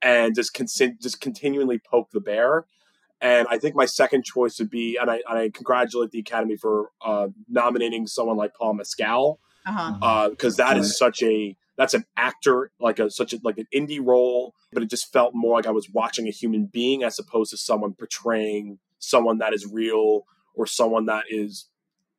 [0.00, 0.66] and just con-
[1.02, 2.64] just continually poke the bear.
[3.20, 6.56] And I think my second choice would be, and I, and I congratulate the Academy
[6.56, 10.30] for uh, nominating someone like Paul Mescal Uh-huh.
[10.30, 14.04] because that is such a that's an actor like a such a like an indie
[14.04, 17.50] role, but it just felt more like I was watching a human being as opposed
[17.50, 21.68] to someone portraying someone that is real or someone that is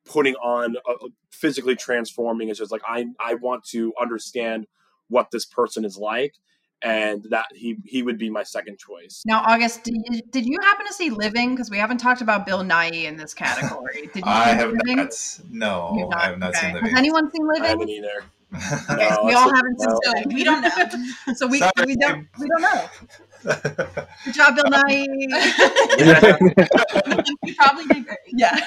[0.06, 2.48] putting on uh, physically transforming.
[2.48, 4.66] It's just like I I want to understand
[5.08, 6.34] what this person is like,
[6.82, 9.22] and that he he would be my second choice.
[9.26, 11.50] Now, August, did you, did you happen to see Living?
[11.54, 14.02] Because we haven't talked about Bill Nighy in this category.
[14.14, 14.96] Did you I have Living?
[14.96, 15.40] not.
[15.50, 16.60] No, You've I have not Okay.
[16.60, 16.96] seen Has Living.
[16.96, 17.66] anyone seen I Living?
[17.68, 18.24] haven't either.
[18.52, 20.00] Yes, No, we all a- haven't seen no.
[20.14, 20.34] Living.
[20.34, 20.70] We don't know.
[21.34, 21.72] So we, Sorry.
[21.86, 22.88] we don't we don't know.
[24.24, 25.06] Good job, Bill um, Nighy.
[27.44, 28.18] he probably did great.
[28.34, 28.58] yeah,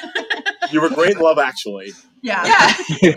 [0.72, 1.92] You were great in Love Actually.
[2.22, 2.74] yeah.
[3.02, 3.14] Yeah.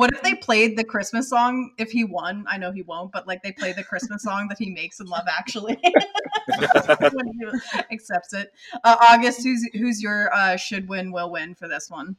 [0.00, 2.46] What if they played the Christmas song if he won?
[2.48, 5.06] I know he won't, but like they play the Christmas song that he makes in
[5.06, 5.78] Love Actually
[7.12, 7.44] when he
[7.92, 8.50] accepts it.
[8.82, 12.16] Uh, August, who's who's your uh, should win, will win for this one?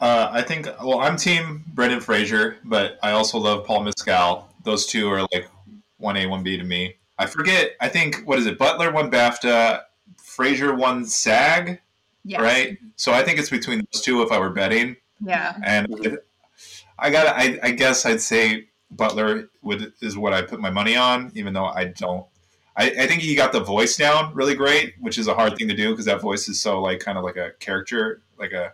[0.00, 0.66] Uh, I think.
[0.82, 4.48] Well, I'm Team Brendan Fraser, but I also love Paul Mescal.
[4.64, 5.48] Those two are like
[5.98, 6.96] one A, one B to me.
[7.20, 7.76] I forget.
[7.80, 8.58] I think what is it?
[8.58, 9.82] Butler won BAFTA.
[10.20, 11.78] Fraser won SAG,
[12.24, 12.40] Yes.
[12.40, 12.78] right?
[12.96, 14.96] So I think it's between those two if I were betting.
[15.24, 15.54] Yeah.
[15.62, 16.18] And
[17.02, 17.26] I got.
[17.36, 21.52] I, I guess I'd say Butler would is what I put my money on, even
[21.52, 22.24] though I don't.
[22.76, 25.68] I, I think he got the voice down really great, which is a hard thing
[25.68, 28.72] to do because that voice is so like kind of like a character, like a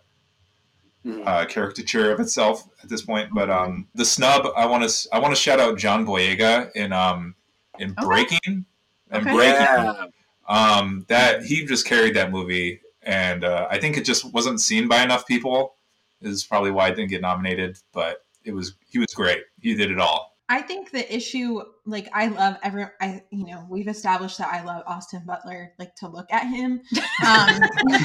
[1.07, 1.27] Mhm.
[1.27, 3.31] uh, caricature of itself at this point.
[3.33, 6.93] But um, the snub, I want to I want to shout out John Boyega in
[6.93, 7.35] um
[7.79, 8.05] in Okay.
[8.07, 8.65] Breaking
[9.11, 9.33] and Okay.
[9.33, 9.61] Breaking.
[9.61, 10.07] Yeah.
[10.49, 14.89] Um, that he just carried that movie, and uh, I think it just wasn't seen
[14.89, 15.75] by enough people.
[16.21, 19.43] Is probably why it didn't get nominated, but it was he was great.
[19.61, 20.39] He did it all.
[20.51, 24.63] I think the issue, like, I love every, I, you know, we've established that I
[24.65, 26.81] love Austin Butler, like, to look at him.
[27.27, 27.61] Um,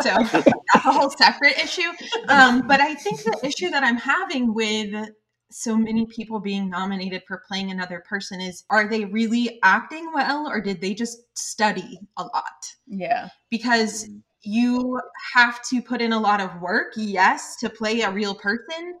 [0.00, 1.90] so that's a whole separate issue.
[2.28, 5.10] Um, but I think the issue that I'm having with
[5.50, 10.46] so many people being nominated for playing another person is are they really acting well
[10.46, 12.76] or did they just study a lot?
[12.86, 13.28] Yeah.
[13.50, 14.08] Because
[14.42, 14.98] you
[15.34, 18.98] have to put in a lot of work, yes, to play a real person,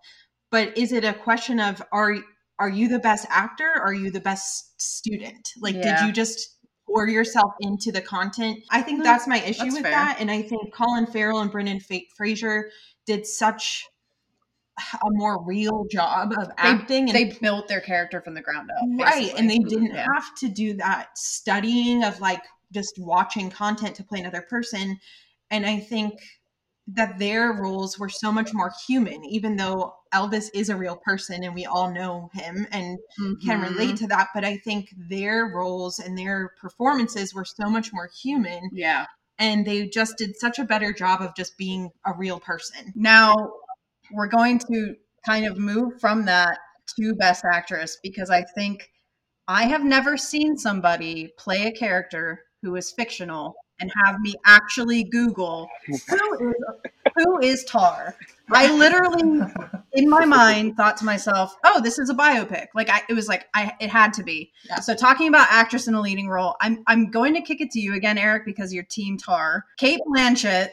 [0.50, 2.16] but is it a question of are
[2.58, 5.48] are you the best actor or are you the best student?
[5.60, 5.82] Like Yeah.
[5.82, 8.58] did you just pour yourself into the content?
[8.70, 9.92] I think that's my issue that's with fair.
[9.92, 11.80] that and I think Colin Farrell and Brendan
[12.16, 12.70] Fraser
[13.06, 13.86] did such
[14.94, 19.06] a more real job of acting and They built their character from the ground up.
[19.06, 20.06] right and they didn't Yeah.
[20.14, 24.98] have to do that studying of like just watching content to play another person
[25.50, 26.14] and i think
[26.86, 31.44] that their roles were so much more human even though elvis is a real person
[31.44, 32.98] and we all know him and
[33.44, 33.70] can Mhm.
[33.70, 38.08] relate to that but i think their roles and their performances were so much more
[38.22, 39.06] human Yeah.
[39.38, 43.34] and they just did such a better job of just being a real person Now
[44.12, 46.58] we're going to kind of move from that
[46.96, 48.90] to best actress because I think
[49.46, 55.04] I have never seen somebody play a character who is fictional and have me actually
[55.04, 55.94] Google who
[56.50, 56.54] is
[57.16, 58.14] Who is Tar?
[58.52, 59.40] I literally,
[59.92, 63.28] in my mind, thought to myself, "Oh, this is a biopic." Like I, it was
[63.28, 64.52] like I, it had to be.
[64.68, 64.80] Yeah.
[64.80, 67.80] So talking about actress in a leading role, I'm I'm going to kick it to
[67.80, 69.64] you again, Eric, because you're Team Tar.
[69.76, 70.70] Cate Blanchett.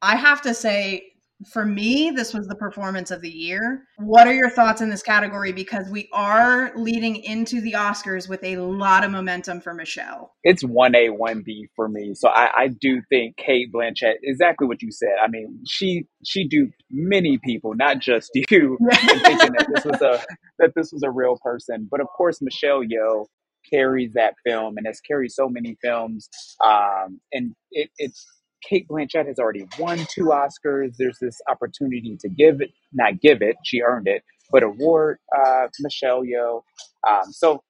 [0.00, 1.07] I have to say,
[1.46, 3.84] for me, this was the performance of the year.
[3.98, 5.52] What are your thoughts in this category?
[5.52, 10.34] Because we are leading into the Oscars with a lot of momentum for Michelle.
[10.42, 12.14] it's one A, one B for me.
[12.14, 15.14] So I, I do think Cate Blanchett, exactly what you said.
[15.22, 18.44] I mean, she she duped many people, not just you,
[18.90, 20.20] thinking that this was a
[20.58, 21.86] that this was a real person.
[21.88, 23.26] But of course, Michelle Yeoh
[23.70, 26.28] carries that film and has carried so many films.
[26.64, 28.26] Um, and it, it's
[28.66, 30.94] Cate Blanchett has already won two Oscars.
[30.98, 35.68] There's this opportunity to give it, not give it, she earned it, but award uh,
[35.80, 36.62] Michelle Yeoh.
[37.08, 37.62] Um, so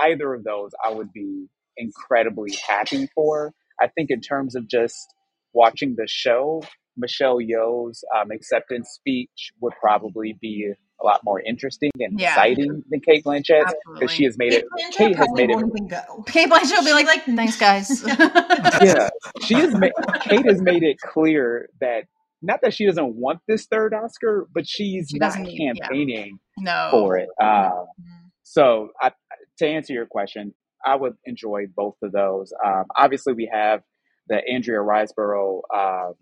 [0.00, 3.52] either of those, I would be incredibly happy for.
[3.80, 5.14] I think in terms of just
[5.52, 6.62] watching the show,
[6.96, 10.72] Michelle Yeoh's um, acceptance speech would probably be
[11.02, 12.28] a lot more interesting and Yeah.
[12.30, 14.66] exciting than Cate Blanchett because she has made Cate it.
[14.70, 15.56] Blanchett Cate has made it.
[15.56, 16.22] won't go.
[16.26, 18.02] Cate Blanchett will be like, Like, "Thanks, guys."
[18.82, 19.08] Yeah,
[19.44, 19.92] she has made.
[20.20, 22.04] Cate has made it clear that
[22.44, 25.72] not that she doesn't want this third Oscar, but she's She not doesn't yeah.
[25.74, 26.88] campaigning no.
[26.90, 27.28] for it.
[27.40, 28.18] Um, Mm.
[28.44, 29.12] So, I,
[29.58, 30.52] to answer your question,
[30.84, 32.52] I would enjoy both of those.
[32.64, 33.82] Um, obviously, we have
[34.28, 36.14] the Andrea Riseborough um,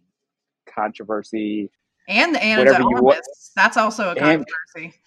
[0.73, 1.71] controversy.
[2.11, 3.53] And the Ana de Armas.
[3.57, 5.01] That's also a And- controversy.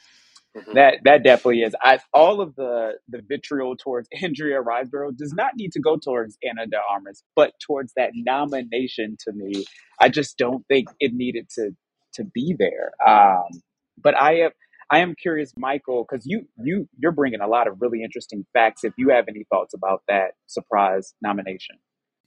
[0.76, 1.76] That that definitely is.
[1.82, 6.38] I all of the the vitriol towards Andrea Riseborough does not need to go towards
[6.44, 9.18] Ana de Armas, but towards that nomination.
[9.26, 9.66] To me,
[10.00, 11.72] I just don't think it needed to
[12.16, 12.92] to be there.
[13.08, 13.46] Um,
[14.02, 14.52] but I am
[14.92, 18.84] I am curious, Michael, because you you you're bringing a lot of really interesting facts.
[18.84, 21.78] If you have any thoughts about that surprise nomination,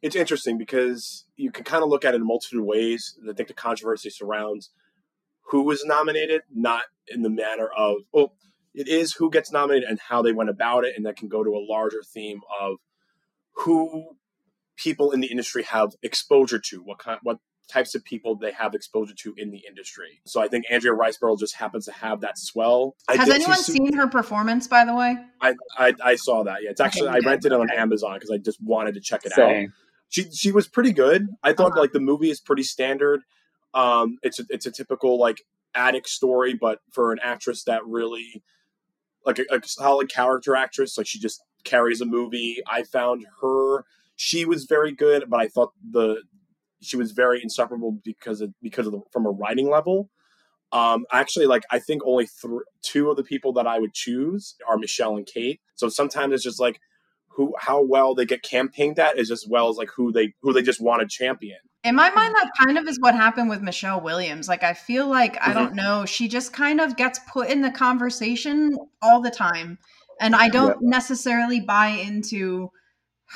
[0.02, 3.18] it's interesting because you can kind of look at it in a multitude of ways.
[3.28, 4.70] I think the controversy surrounds
[5.50, 8.34] who was nominated, not in the manner of, well,
[8.74, 10.94] it is who gets nominated and how they went about it.
[10.96, 12.76] And that can go to a larger theme of
[13.64, 14.16] who
[14.76, 17.38] people in the industry have exposure to, what kind, what
[17.68, 20.20] types of people they have exposure to in the industry.
[20.24, 22.94] So I think Andrea Riseborough just happens to have that swell.
[23.08, 25.16] I Has did see anyone some- seen her performance, by the way?
[25.40, 26.62] I, I, I saw that.
[26.62, 29.32] Yeah, it's actually I rented it on Amazon because I just wanted to check it
[29.32, 29.72] out saying
[30.08, 31.28] she she was pretty good.
[31.42, 31.80] I thought Uh-huh.
[31.80, 33.20] like the movie is pretty standard.
[33.74, 35.42] Um, it's a, it's a typical like
[35.74, 38.42] addict story, but for an actress that really
[39.24, 42.62] like a, a solid character actress, like she just carries a movie.
[42.66, 43.84] I found her
[44.14, 46.22] she was very good, but I thought the
[46.80, 50.08] she was very insufferable because of because of the, from a writing level.
[50.72, 52.52] Um, actually, like I think only th-
[52.82, 55.60] two of the people that I would choose are Michelle and Cate.
[55.74, 56.80] So sometimes it's just like
[57.36, 60.52] who how well they get campaigned at is as well as like who they who
[60.52, 61.58] they just want to champion.
[61.84, 64.48] In my mind, that kind of is what happened with Michelle Williams.
[64.48, 65.54] Like, I feel like, I Mhm.
[65.54, 69.78] don't know, she just kind of gets put in the conversation all the time.
[70.20, 72.70] And I don't necessarily buy into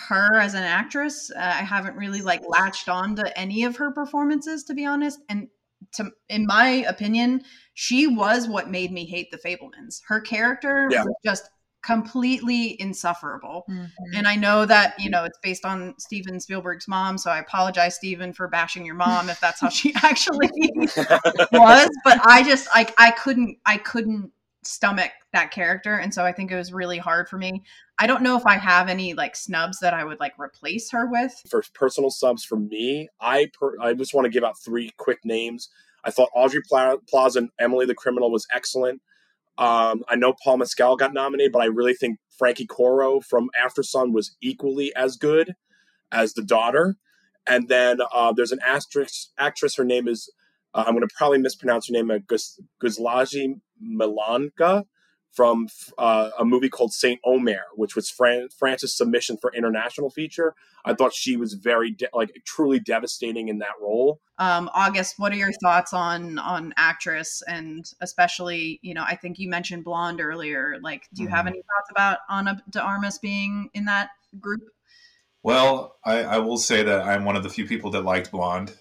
[0.08, 1.30] her as an actress.
[1.30, 5.20] Uh, I haven't really like latched on to any of her performances, to be honest.
[5.28, 5.48] And
[5.92, 7.42] to, in my opinion,
[7.74, 10.00] she was what made me hate the Fabelmans.
[10.08, 11.04] Her character Yeah.
[11.04, 11.50] was just
[11.82, 13.64] completely insufferable.
[13.68, 13.90] Mhm.
[14.14, 17.16] And I know that, you know, it's based on Steven Spielberg's mom.
[17.16, 20.50] So I apologize, Steven, for bashing your mom if that's how she actually
[21.52, 21.90] was.
[22.04, 25.94] But I just like I couldn't I couldn't stomach that character.
[25.94, 27.62] And so I think it was really hard for me.
[27.98, 31.06] I don't know if I have any like snubs that I would like replace her
[31.10, 31.32] with.
[31.48, 35.24] For personal subs for me, I per, I just want to give out three quick
[35.24, 35.70] names.
[36.04, 39.00] I thought Audrey Pla- Plaza and Emily the Criminal was excellent.
[39.58, 44.12] Um, I know Paul Mescal got nominated, but I really think Frankie Corio from Aftersun
[44.12, 45.54] was equally as good
[46.10, 46.96] as the daughter.
[47.46, 49.32] And then uh, there's an actress.
[49.38, 50.30] Actress, her name is
[50.74, 52.18] uh, I'm going to probably mispronounce her name, uh,
[52.82, 54.84] Guslagie Malanda
[55.32, 60.54] from uh, a movie called Saint Omer, which was Fran- France's submission for international feature.
[60.84, 64.20] I thought she was very de- like truly devastating in that role.
[64.38, 69.38] Um, August, what are your thoughts on on actress and especially, you know, I think
[69.38, 70.78] you mentioned blonde earlier.
[70.82, 71.50] Like, do you have Mhm.
[71.50, 74.10] any thoughts about Ana de Armas being in that
[74.40, 74.62] group?
[75.42, 78.76] Well, I, I will say that I'm one of the few people that liked Blonde.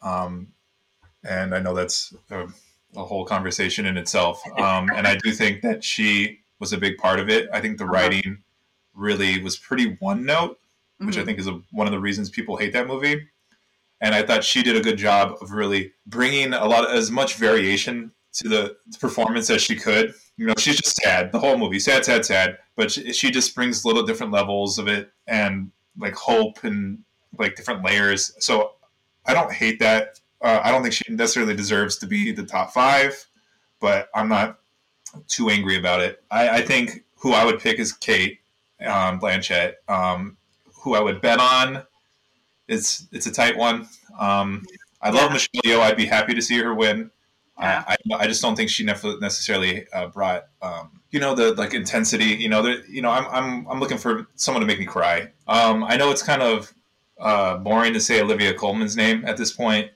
[0.00, 0.52] Um,
[1.24, 2.46] and I know that's a,
[2.96, 4.42] a whole conversation in itself.
[4.58, 7.48] Um, and I do think that she was a big part of it.
[7.52, 7.92] I think the Uh-huh.
[7.92, 8.38] writing
[8.94, 10.58] really was pretty one note,
[10.98, 11.24] which I Mhm.
[11.26, 13.28] think is a, one of the reasons people hate that movie.
[14.00, 17.34] And I thought she did a good job of really bringing a lot as much
[17.34, 20.14] variation to the performance as she could.
[20.36, 22.58] You know, she's just sad the whole movie, sad, sad, sad.
[22.76, 26.98] But she, she just brings little different levels of it and like hope and
[27.38, 28.32] like different layers.
[28.38, 28.72] So
[29.26, 30.20] I don't hate that.
[30.40, 33.26] Uh, I don't think she necessarily deserves to be the top five,
[33.80, 34.58] but I'm not
[35.26, 36.22] too angry about it.
[36.30, 38.40] I, I think who I would pick is Cate
[38.80, 39.74] um, Blanchett.
[39.88, 40.36] Um,
[40.80, 41.82] who I would bet on.
[42.68, 43.88] It's it's a tight one.
[44.18, 44.64] Um,
[45.02, 45.32] I love Yeah.
[45.32, 45.80] Michelle Yeoh.
[45.80, 47.10] I'd be happy to see her win.
[47.58, 47.84] Yeah.
[47.86, 51.74] I, I I just don't think she necessarily uh, brought um, you know the like
[51.74, 52.24] intensity.
[52.26, 55.30] You know, the, you know I'm I'm I'm looking for someone to make me cry.
[55.46, 56.72] Um, I know it's kind of
[57.18, 59.90] uh, boring to say Olivia Colman's name at this point,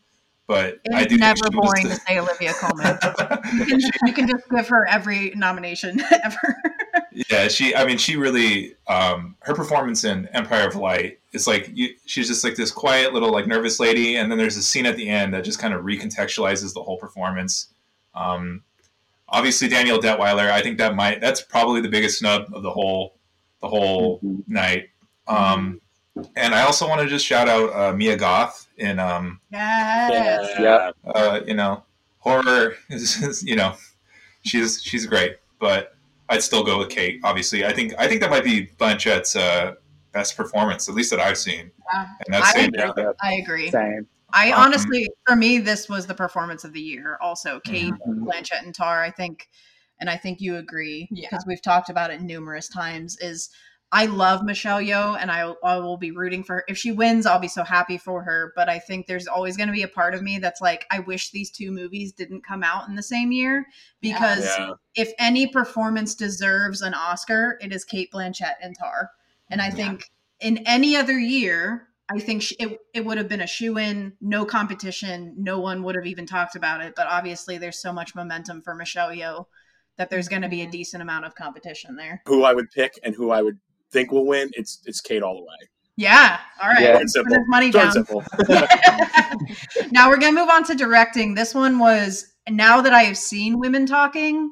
[0.46, 2.98] but I It's do never think was boring to say Olivia Colman.
[3.52, 6.62] You can, you can just give her every nomination ever.
[7.30, 11.70] yeah she i mean she really um her performance in empire of light is like
[11.74, 14.86] you, she's just like this quiet little like nervous lady and then there's a scene
[14.86, 17.68] at the end that just kind of recontextualizes the whole performance
[18.14, 18.62] um
[19.28, 23.14] obviously danielle deadwyler i think that might that's probably the biggest snub of the whole
[23.60, 24.42] the whole Mhm.
[24.48, 24.88] night
[25.28, 25.80] um
[26.36, 30.50] and i also want to just shout out uh, mia goth in um Yes.
[30.58, 30.90] Yeah.
[31.06, 31.84] uh, you know,
[32.18, 33.74] horror is, is, you know,
[34.44, 35.94] she's she's great, but
[36.28, 37.20] I'd still go with Cate.
[37.24, 39.74] Obviously, I think I think that might be Blanchett's uh,
[40.12, 42.06] best performance, at least that I've seen, Yeah.
[42.26, 42.86] and that's I saying agree.
[42.86, 43.12] nothing.
[43.22, 43.70] I agree.
[43.70, 44.06] Same.
[44.34, 47.18] I Um, honestly, for me, this was the performance of the year.
[47.20, 48.24] Also, Cate Mhm.
[48.24, 49.02] Blanchett and Tar.
[49.02, 49.48] I think,
[50.00, 51.28] and I think you agree Yeah.
[51.30, 53.18] because we've talked about it numerous times.
[53.20, 53.50] Is
[53.94, 56.64] I love Michelle Yeoh, and I I will be rooting for her.
[56.66, 58.52] If she wins, I'll be so happy for her.
[58.56, 61.00] But I think there's always going to be a part of me that's like, I
[61.00, 63.66] wish these two movies didn't come out in the same year
[64.00, 64.72] because Yeah.
[64.96, 69.10] if any performance deserves an Oscar, it is Cate Blanchett and Tar.
[69.50, 69.74] And I Yeah.
[69.74, 73.78] think in any other year, I think sh- it, it would have been a shoe
[73.78, 75.34] in, no competition.
[75.36, 76.94] No one would have even talked about it.
[76.96, 79.46] But obviously, there's so much momentum for Michelle Yeoh
[79.98, 80.72] that there's going to be a Mhm.
[80.72, 82.22] decent amount of competition there.
[82.26, 83.58] Who I would pick and who I would
[83.92, 85.68] think will win, it's it's Cate all the way.
[85.96, 86.38] Yeah.
[86.62, 86.82] All right.
[86.82, 86.94] Yeah.
[86.94, 87.44] Let's put simple.
[87.48, 87.84] money down.
[87.84, 88.24] and simple.
[89.90, 91.34] now we're going to move on to directing.
[91.34, 94.50] This one was, now that I have seen women talking,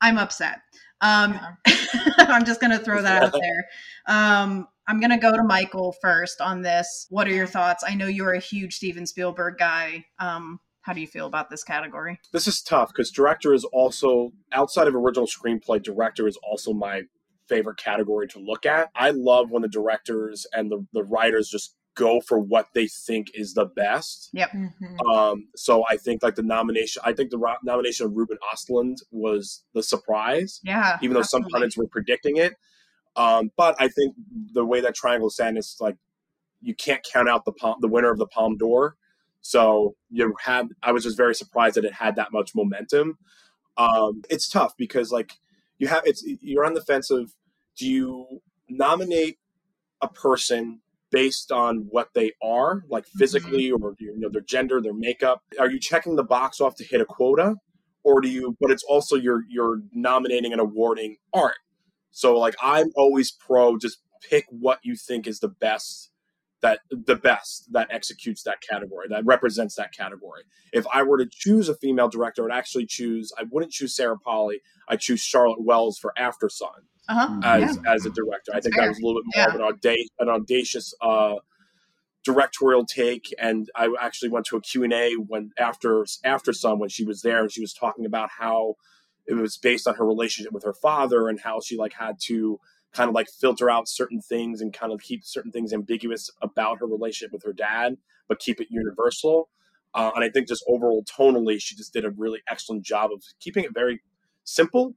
[0.00, 0.60] I'm upset.
[1.00, 1.32] Um,
[1.66, 1.74] Yeah.
[2.18, 3.66] I'm just going to throw that out there.
[4.06, 7.06] Um, I'm going to go to Michael first on this.
[7.08, 7.82] What are your thoughts?
[7.86, 10.04] I know you're a huge Steven Spielberg guy.
[10.18, 12.20] Um, how do you feel about this category?
[12.32, 17.02] this is tough because director is also outside of original screenplay director is also my
[17.48, 18.90] favorite category to look at.
[18.94, 23.28] I love when the directors and the, the writers just go for what they think
[23.34, 24.30] is the best.
[24.34, 24.72] Mhm.
[25.08, 28.96] um, so i think like the nomination i think the ro- nomination of ruben ostlund
[29.12, 30.98] was the surprise Yeah.
[31.02, 32.54] even though some pundits were predicting it.
[33.14, 34.16] Um, but i think
[34.52, 35.96] the way that triangle of sadness like
[36.60, 38.96] you can't count out the palm, the winner of the palm d'or.
[39.42, 43.18] So you had i was just very surprised that it had that much momentum.
[43.76, 45.32] Um, it's tough because like
[45.84, 47.32] you have it's you're on the fence of
[47.76, 49.36] do you nominate
[50.00, 50.80] a person
[51.10, 53.18] based on what they are like mm-hmm.
[53.18, 55.42] physically or you know their gender their makeup?
[55.60, 57.56] Are you checking the box off to hit a quota?
[58.02, 61.56] Or do you but it's also you're you're nominating and awarding art.
[62.10, 66.10] So like i'm always pro just pick what you think is the best
[66.64, 70.42] that the best that executes that category that represents that category
[70.72, 74.18] if i were to choose a female director i'd actually choose i wouldn't choose sarah
[74.18, 74.58] polley
[74.88, 77.40] i'd choose charlotte wells for Aftersun Uh-huh.
[77.44, 78.50] as as a director.
[78.56, 81.34] I think that was a little bit more of an, auda- an audacious uh,
[82.24, 83.34] directorial take.
[83.38, 87.04] And I actually went to a Q and A when after after Sun when she
[87.04, 88.74] was there and she was talking about how
[89.26, 92.58] it was based on her relationship with her father and how she like had to
[92.94, 96.78] kind of like filter out certain things and kind of keep certain things ambiguous about
[96.78, 97.96] her relationship with her dad,
[98.28, 99.50] but keep it universal.
[99.94, 103.22] Uh, and I think just overall tonally, she just did a really excellent job of
[103.40, 104.00] keeping it very
[104.44, 104.94] simple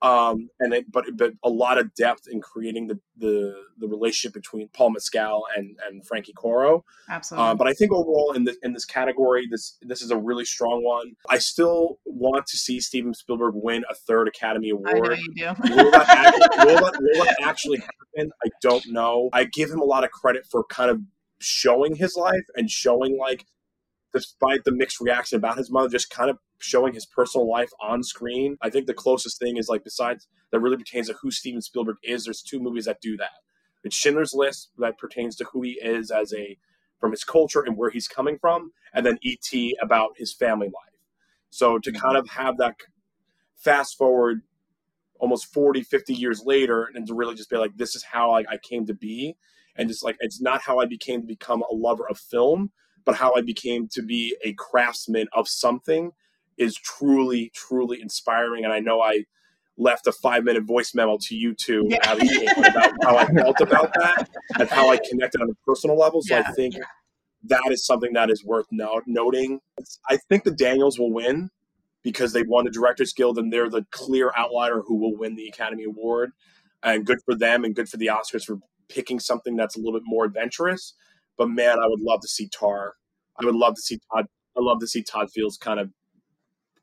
[0.00, 4.32] um, and it, but but a lot of depth in creating the the, the relationship
[4.32, 6.84] between Paul Mescal and and Frankie Corio.
[7.10, 7.48] Absolutely.
[7.48, 10.44] Um, but I think overall in this in this category, this this is a really
[10.44, 11.14] strong one.
[11.28, 14.88] I still want to see Steven Spielberg win a third Academy Award.
[14.88, 15.18] I know Award.
[15.18, 15.74] you do.
[15.74, 18.30] Will that, actually, will, that, will that actually happen?
[18.44, 19.30] I don't know.
[19.32, 21.00] I give him a lot of credit for kind of
[21.40, 23.46] showing his life and showing like
[24.12, 28.02] despite the mixed reaction about his mother, just kind of showing his personal life on
[28.02, 28.56] screen.
[28.60, 31.96] I think the closest thing is like besides that really pertains to who Steven Spielberg
[32.02, 32.24] is.
[32.24, 33.30] There's two movies that do that.
[33.84, 36.58] It's Schindler's List that pertains to who he is as a
[36.98, 39.76] from his culture and where he's coming from, and then E.T.
[39.80, 40.98] about his family life.
[41.50, 42.00] So to mm-hmm.
[42.00, 42.74] kind of have that
[43.54, 44.42] fast forward
[45.20, 48.40] almost 40, 50 years later and to really just be like, this is how I,
[48.48, 49.36] I came to be.
[49.76, 52.70] And just like, it's not how I became to become a lover of film,
[53.04, 56.12] but how I became to be a craftsman of something
[56.58, 58.64] is truly, truly inspiring.
[58.64, 59.24] And I know I
[59.76, 61.98] left a five minute voice memo to you two Yeah.
[62.12, 64.28] About how I felt about that
[64.58, 66.20] and how I connected on a personal level.
[66.22, 66.74] So I think
[67.44, 69.60] that is something that is worth no- noting.
[70.08, 71.50] I think the Daniels will win
[72.02, 75.46] because they won the Directors Guild and they're the clear outlier who will win the
[75.46, 76.32] Academy Award.
[76.82, 79.94] And good for them and good for the Oscars for picking something that's a little
[79.94, 80.94] bit more adventurous.
[81.36, 82.94] But man, I would love to see Tar.
[83.40, 84.26] I would love to see Todd.
[84.56, 85.90] I love to see Todd Fields kind of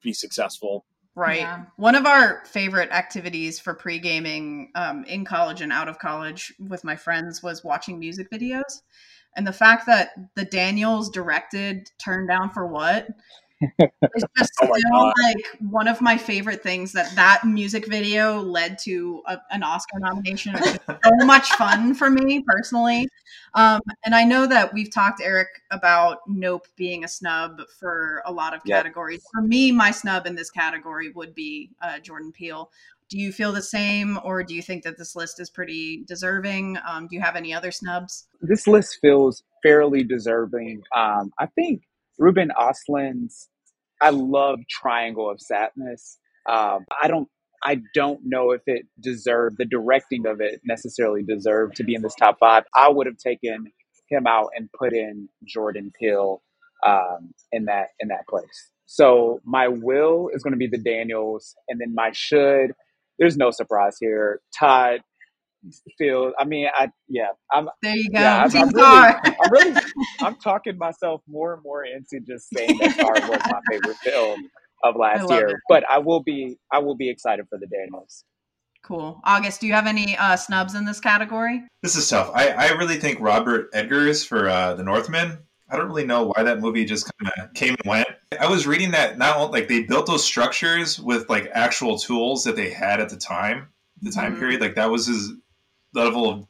[0.06, 0.86] be successful.
[1.16, 1.40] Right.
[1.40, 1.64] Yeah.
[1.78, 6.54] One of our favorite activities for pre gaming um, in college and out of college
[6.60, 8.82] with my friends was watching music videos.
[9.38, 13.08] And the fact that the Daniels directed Turn Down for What
[13.62, 18.78] is just Oh still like one of my favorite things that that music video led
[18.80, 20.56] to a, an Oscar nomination.
[20.56, 23.08] It was just so much fun for me personally.
[23.54, 28.32] Um, and I know that we've talked, Eric, about Nope being a snub for a
[28.32, 29.24] lot of categories.
[29.34, 32.70] For me, my snub in this category would be uh, Jordan Peele.
[33.08, 36.78] Do you feel the same, or do you think that this list is pretty deserving?
[36.88, 38.28] Um, do you have any other snubs?
[38.42, 40.82] this list feels fairly deserving.
[40.96, 41.84] Um, I think
[42.18, 43.50] Ruben Ostlund's
[44.02, 46.20] I love Triangle of Sadness.
[46.50, 47.28] Um, I don't
[47.64, 52.04] I don't know if it deserved the directing of it necessarily deserved to be in
[52.04, 52.64] this top five.
[52.76, 53.66] I would have taken
[54.10, 56.42] him out and put in Jordan Peele
[56.86, 58.72] um, in that in that place.
[58.86, 62.74] So my will is going to be the Daniels, and then my should.
[63.18, 64.42] There's no surprise here.
[64.58, 65.02] Todd
[65.98, 66.34] Field.
[66.40, 67.28] I mean, I yeah.
[67.52, 68.20] I'm There you go.
[68.20, 69.82] yeah, I'm, I'm really, I'm really,
[70.22, 74.50] I'm talking myself more and more into just saying that Tar was my favorite film
[74.84, 75.50] of last year.
[75.50, 75.58] it.
[75.70, 78.24] But I will be, I will be excited for the Daniels.
[78.84, 79.20] Cool.
[79.24, 81.64] August, do you have any uh, snubs in this category?
[81.82, 82.30] This is tough.
[82.36, 85.40] I, I really think Robert Eggers for uh, The Northman.
[85.72, 88.08] I don't really know why that movie just kind of came and went.
[88.40, 92.44] I was reading that not only, like they built those structures with like actual tools
[92.44, 93.70] that they had at the time,
[94.04, 94.40] the time Mhm.
[94.40, 94.62] period.
[94.62, 95.32] Like that was his
[95.96, 96.48] level of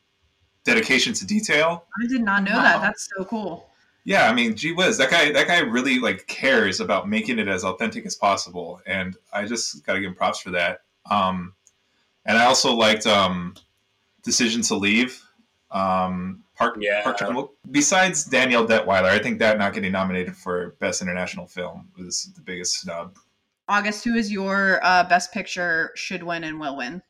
[0.64, 1.86] dedication to detail.
[2.04, 2.64] I did not know Wow.
[2.64, 2.82] that.
[2.82, 3.70] That's so cool.
[4.04, 7.48] Yeah, I mean, gee whiz, that guy that guy really like cares about making it
[7.48, 10.82] as authentic as possible, and I just gotta give him props for that.
[11.10, 11.54] Um,
[12.26, 13.56] and I also liked um,
[14.24, 15.22] Decision to Leave.
[15.72, 17.04] Um, Park, Yeah.
[17.04, 17.50] Park Chan-wook.
[17.72, 22.41] Besides Danielle Deadwyler, I think that not getting nominated for Best International Film was the
[22.41, 23.18] biggest snub.
[23.68, 27.02] August, who is your uh, best picture should win and will win?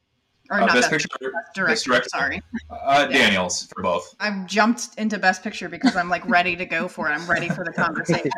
[0.51, 2.09] Or Uh, not best best, Picture, director, Best Director.
[2.09, 2.41] Sorry.
[2.69, 3.17] uh, Yeah.
[3.17, 4.15] Daniels for both.
[4.19, 7.13] I've jumped into best picture because I'm like ready to go for it.
[7.13, 8.31] I'm ready for the conversation.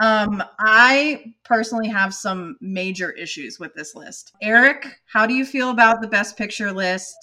[0.00, 4.32] Um, I personally have some major issues with this list.
[4.42, 7.14] Eric, how do you feel about the best picture list?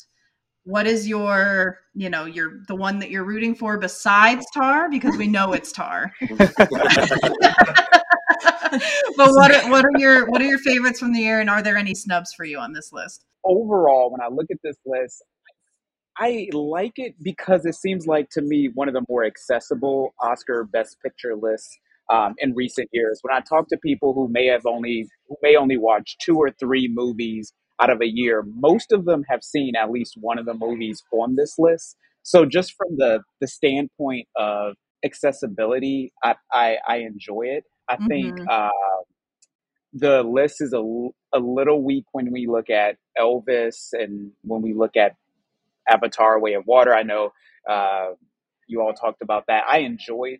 [0.65, 4.89] What is your, you know, your the one that you're rooting for besides Tar?
[4.89, 6.13] Because we know it's Tar.
[9.17, 11.61] but what are, what are your what are your favorites from the year, and are
[11.61, 13.25] there any snubs for you on this list?
[13.45, 15.23] Overall, when I look at this list,
[16.17, 20.63] I like it because it seems like to me one of the more accessible Oscar
[20.63, 21.77] Best Picture lists
[22.11, 23.19] um, in recent years.
[23.21, 26.51] When I talk to people who may have only who may only watch two or
[26.51, 30.45] three movies out of a year, most of them have seen at least one of
[30.45, 31.97] the movies on this list.
[32.23, 37.63] So just from the the standpoint of accessibility, I I, I enjoy it.
[37.89, 38.47] I think Mhm.
[38.49, 38.69] uh,
[39.93, 40.81] the list is a,
[41.33, 45.15] a little weak when we look at Elvis and when we look at
[45.87, 46.93] Avatar: Way of Water.
[46.93, 47.31] I know
[47.69, 48.11] uh,
[48.67, 49.63] you all talked about that.
[49.69, 50.39] I enjoyed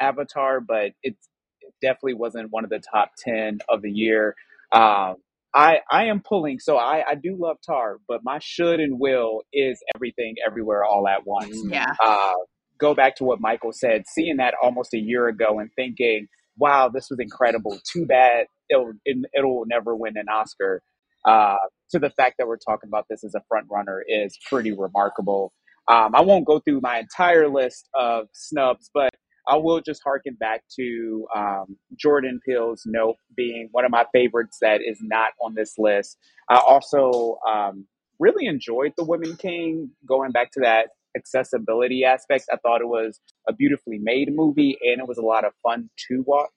[0.00, 1.16] Avatar, but it,
[1.60, 4.34] it definitely wasn't one of the top ten of the year.
[4.72, 5.16] Um,
[5.54, 9.42] I I am pulling, so I I do love Tar, but my should and will
[9.52, 11.56] is everything, everywhere, all at once.
[11.68, 11.92] Yeah.
[12.02, 12.34] Uh,
[12.78, 16.28] go back to what Michael said, seeing that almost a year ago and thinking,
[16.60, 17.80] wow, this was incredible.
[17.92, 20.82] Too bad it'll, it, it'll never win an Oscar.
[21.24, 21.56] Uh,
[21.90, 25.52] to the fact that we're talking about this as a front runner is pretty remarkable.
[25.88, 29.10] Um, I won't go through my entire list of snubs, but
[29.48, 34.58] I will just harken back to um, Jordan Peele's Nope being one of my favorites
[34.62, 36.16] that is not on this list.
[36.48, 37.86] I also um,
[38.18, 42.44] really enjoyed The Woman King, going back to that accessibility aspect.
[42.52, 45.90] I thought it was a beautifully made movie and it was a lot of fun
[46.08, 46.48] to watch.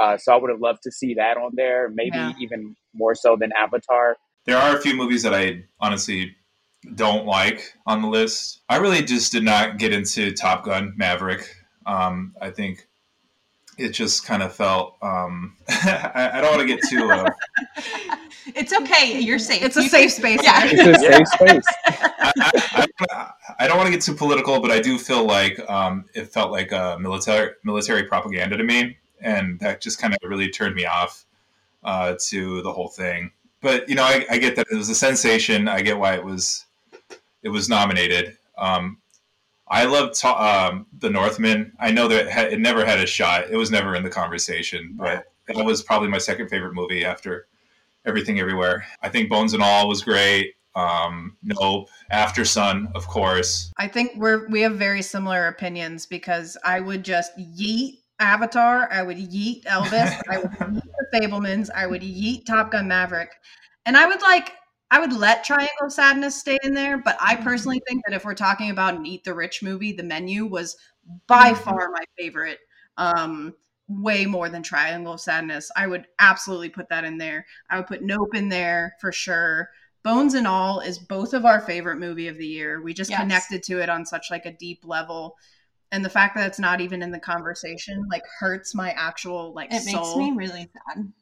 [0.00, 2.32] Uh, so I would have loved to see that on there, maybe Yeah.
[2.40, 4.16] even more so than Avatar.
[4.44, 6.34] There are a few movies that I honestly
[6.94, 8.62] don't like on the list.
[8.68, 11.48] I really just did not get into Top Gun Maverick.
[11.86, 12.86] Um, I think
[13.78, 14.96] it just kind of felt.
[15.02, 17.10] Um, I, I don't want to get too.
[17.10, 17.30] Uh,
[18.54, 19.20] It's okay.
[19.20, 19.62] You're safe.
[19.62, 20.40] It's a You safe space.
[20.42, 20.62] Yeah.
[20.64, 21.28] It's a safe
[21.60, 21.64] space.
[21.86, 22.32] I,
[22.72, 23.30] I, I,
[23.60, 26.50] I don't want to get too political, but I do feel like um, it felt
[26.50, 30.84] like uh, military military propaganda to me, and that just kind of really turned me
[30.86, 31.24] off
[31.84, 33.30] uh, to the whole thing.
[33.60, 35.68] But you know, I, I get that it was a sensation.
[35.68, 36.66] I get why it was
[37.42, 38.36] it was nominated.
[38.58, 38.98] Um,
[39.72, 41.72] I love ta- um, the Northman.
[41.80, 43.50] I know that it, had, it never had a shot.
[43.50, 47.46] It was never in the conversation, but that was probably my second favorite movie after
[48.04, 48.84] Everything Everywhere.
[49.00, 50.54] I think Bones and All was great.
[50.74, 51.88] Um, nope.
[52.12, 53.72] Aftersun, of course.
[53.78, 59.02] I think we're we have very similar opinions because I would just yeet Avatar, I
[59.02, 63.30] would yeet Elvis, I would yeet the Fabelmans, I would yeet Top Gun Maverick,
[63.86, 64.52] and I would like
[64.92, 68.26] I would let Triangle of Sadness stay in there, but I personally think that if
[68.26, 70.76] we're talking about an Eat the Rich movie, The Menu was
[71.26, 72.58] by far my favorite.
[72.98, 73.54] Um,
[73.88, 75.70] way more than Triangle of Sadness.
[75.76, 77.46] I would absolutely put that in there.
[77.70, 79.70] I would put Nope in there for sure.
[80.02, 82.82] Bones and All is both of our favorite movie of the year.
[82.82, 83.20] We just Yes.
[83.20, 85.36] connected to it on such like a deep level.
[85.90, 89.72] And the fact that it's not even in the conversation like hurts my actual like
[89.72, 89.94] It soul.
[89.94, 91.12] makes me really sad.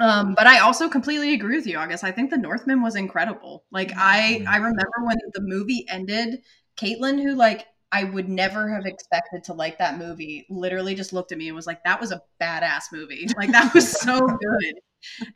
[0.00, 2.04] Um, but I also completely agree with you, August.
[2.04, 3.64] I think The Northman was incredible.
[3.72, 6.42] Like I, I remember when the movie ended,
[6.76, 11.32] Caitlin, who like I would never have expected to like that movie, literally just looked
[11.32, 13.26] at me and was like, "That was a badass movie.
[13.36, 14.74] Like that was so good."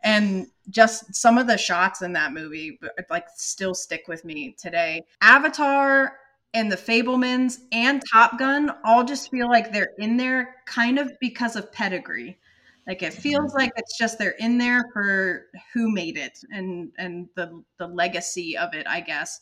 [0.05, 2.79] And just some of the shots in that movie,
[3.11, 5.03] like, still stick with me today.
[5.21, 6.17] Avatar
[6.55, 11.13] and the Fabelmans and Top Gun all just feel like they're in there kind of
[11.21, 12.39] because of pedigree.
[12.87, 17.29] Like it feels like it's just they're in there for who made it and and
[17.37, 19.39] the the legacy of it, I guess.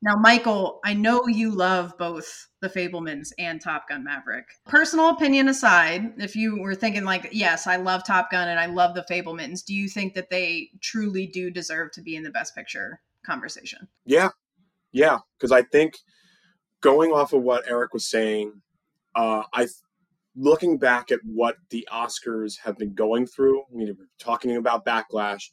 [0.00, 4.46] Now, Michael, I know you love both the Fabelmans and Top Gun Maverick.
[4.64, 8.66] Personal opinion aside, if you were thinking like, yes, I love Top Gun and I
[8.66, 12.30] love the Fabelmans, do you think that they truly do deserve to be in the
[12.30, 13.88] Best Picture conversation?
[14.04, 14.28] Yeah,
[14.92, 15.94] yeah, because I think
[16.80, 18.62] going off of what Eric was saying,
[19.16, 19.66] uh, I
[20.38, 23.62] looking back at what the Oscars have been going through.
[23.62, 25.44] I mean, we're talking about backlash,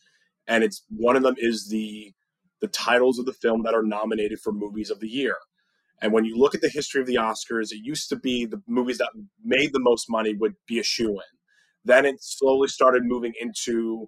[0.48, 2.14] and it's one of them is the
[2.62, 5.36] the titles of the film that are nominated for movies of the year.
[6.02, 8.62] And when you look at the history of the Oscars, it used to be the
[8.68, 9.10] movies that
[9.44, 11.40] made the most money would be a shoe in.
[11.84, 14.08] Then it slowly started moving into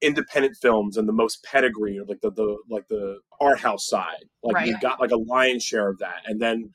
[0.00, 4.24] independent films and the most pedigree, or like the, the like the art house side.
[4.42, 4.68] Like Right.
[4.68, 6.22] you got like a lion's share of that.
[6.26, 6.70] And then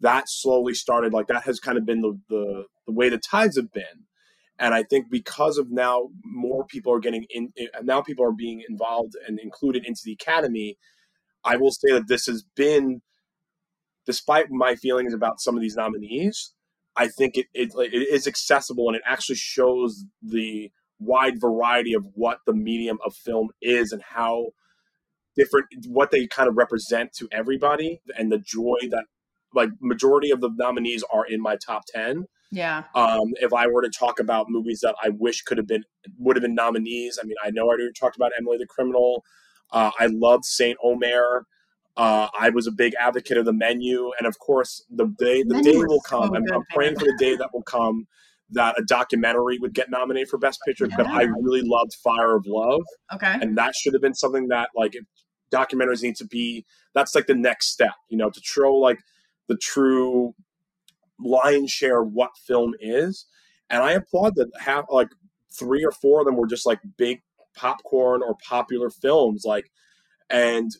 [0.00, 3.56] that slowly started like that has kind of been the the, the way the tides
[3.56, 4.04] have been.
[4.58, 8.32] And I think because of now more people are getting in eh, now people are
[8.32, 10.78] being involved and included into the academy,
[11.44, 13.02] I will say that this has been
[14.06, 16.52] despite my feelings about some of these nominees,
[16.96, 22.06] I think it, it, it is accessible and it actually shows the wide variety of
[22.14, 24.46] what the medium of film is and how
[25.36, 29.04] different what they kind of represent to everybody and the joy that
[29.54, 32.84] like majority of the nominees are in my top 10 Yeah.
[32.94, 35.84] um, if I were to talk about movies that I wish could have been
[36.18, 39.24] would have been nominees, I mean, I know I already talked about Emily the Criminal.
[39.72, 41.46] Uh, I loved Saint Omer.
[41.96, 45.60] Uh, I was a big advocate of the menu, and of course, the day the
[45.62, 46.34] day will so come.
[46.34, 48.06] I'm, I'm praying for the day that will come
[48.50, 50.86] that a documentary would get nominated for Best Picture.
[50.96, 52.82] But I really loved Fire of Love,
[53.14, 53.34] Okay.
[53.40, 55.04] and that should have been something that like if
[55.50, 56.64] documentaries need to be.
[56.94, 58.98] That's like the next step, you know, to show like
[59.48, 60.34] the true
[61.18, 63.26] lion's share of what film is.
[63.70, 65.08] And I applaud that half like
[65.52, 67.22] three or four of them were just like big
[67.54, 69.44] popcorn or popular films.
[69.44, 69.70] Like,
[70.30, 70.70] and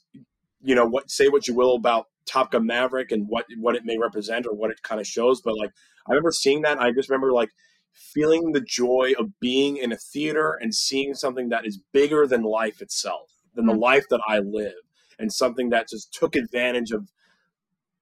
[0.63, 1.11] you know what?
[1.11, 4.55] Say what you will about Top Gun Maverick and what what it may represent or
[4.55, 5.71] what it kind of shows, but like
[6.07, 6.81] I remember seeing that.
[6.81, 7.51] I just remember like
[7.93, 12.43] feeling the joy of being in a theater and seeing something that is bigger than
[12.43, 13.81] life itself, than the Mm.
[13.81, 14.75] life that I live,
[15.19, 17.09] and something that just took advantage of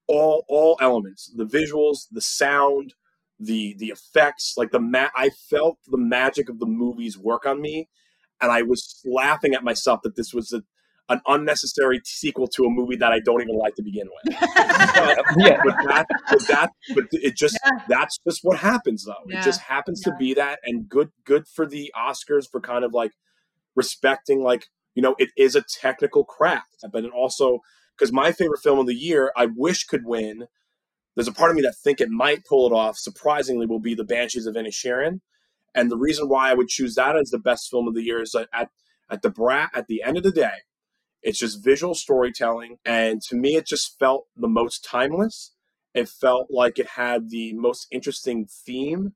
[0.07, 2.93] all all elements the visuals the sound
[3.39, 7.61] the the effects like the ma- i felt the magic of the movies work on
[7.61, 7.89] me
[8.41, 10.61] and i was laughing at myself that this was a,
[11.09, 14.35] an unnecessary sequel to a movie that i don't even like to begin with
[15.37, 15.57] yeah.
[15.63, 17.79] but that but that but it just Yeah.
[17.89, 19.39] that's just what happens though Yeah.
[19.39, 20.13] it just happens Yeah.
[20.13, 23.11] to be that and good good for the oscars for kind of like
[23.75, 27.59] respecting like you know it is a technical craft but it also
[27.97, 30.47] because my favorite film of the year i wish could win.
[31.15, 33.95] There's a part of me that think it might pull it off surprisingly will be
[33.95, 35.21] the banshees of inisherin.
[35.73, 38.21] And the reason why i would choose that as the best film of the year
[38.21, 38.69] is that at
[39.09, 40.63] at the brat at the end of the day
[41.21, 42.77] it's just visual storytelling.
[42.85, 45.53] And to me it just felt the most timeless.
[45.93, 49.13] It felt like it had the most interesting theme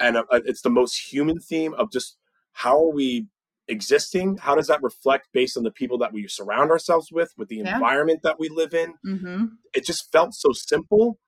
[0.00, 2.16] and uh, it's the most human theme of just
[2.52, 3.26] how are we
[3.68, 7.48] existing how does that reflect based on the people that we surround ourselves with with
[7.48, 7.74] the Yeah.
[7.74, 9.44] environment that we live in Mm-hmm.
[9.72, 11.18] it just felt so simple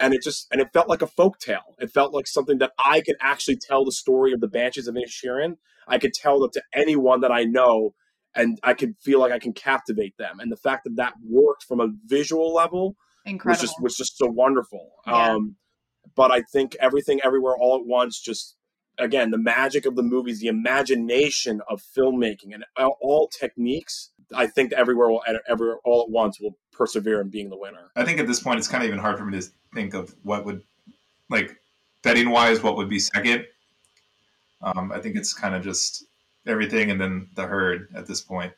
[0.00, 2.72] and it just and it felt like a folk tale it felt like something that
[2.82, 5.54] i could actually tell the story of the banshees of inisherin
[5.86, 7.90] i could tell that to anyone that i know
[8.34, 11.62] and i could feel like i can captivate them and the fact that that worked
[11.64, 12.96] from a visual level
[13.26, 13.50] incredible.
[13.52, 14.90] was just was just so wonderful.
[15.06, 15.34] Yeah.
[15.34, 15.56] Um,
[16.16, 18.56] but I think everything everywhere all at once just
[19.02, 24.10] again the magic of the movies, the imagination of filmmaking, and all, techniques.
[24.34, 27.90] I think everywhere will ever all at once will persevere in being the winner.
[27.96, 30.14] I think at this point it's kind of even hard for me to think of
[30.22, 30.62] what would
[31.28, 31.56] like
[32.02, 33.46] betting wise what would be second.
[34.62, 36.04] Um, I think it's kind of just
[36.46, 38.52] everything and then the herd at this point.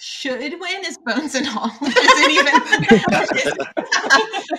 [0.00, 1.70] Should win is bones and all.
[1.80, 2.54] Which isn't even.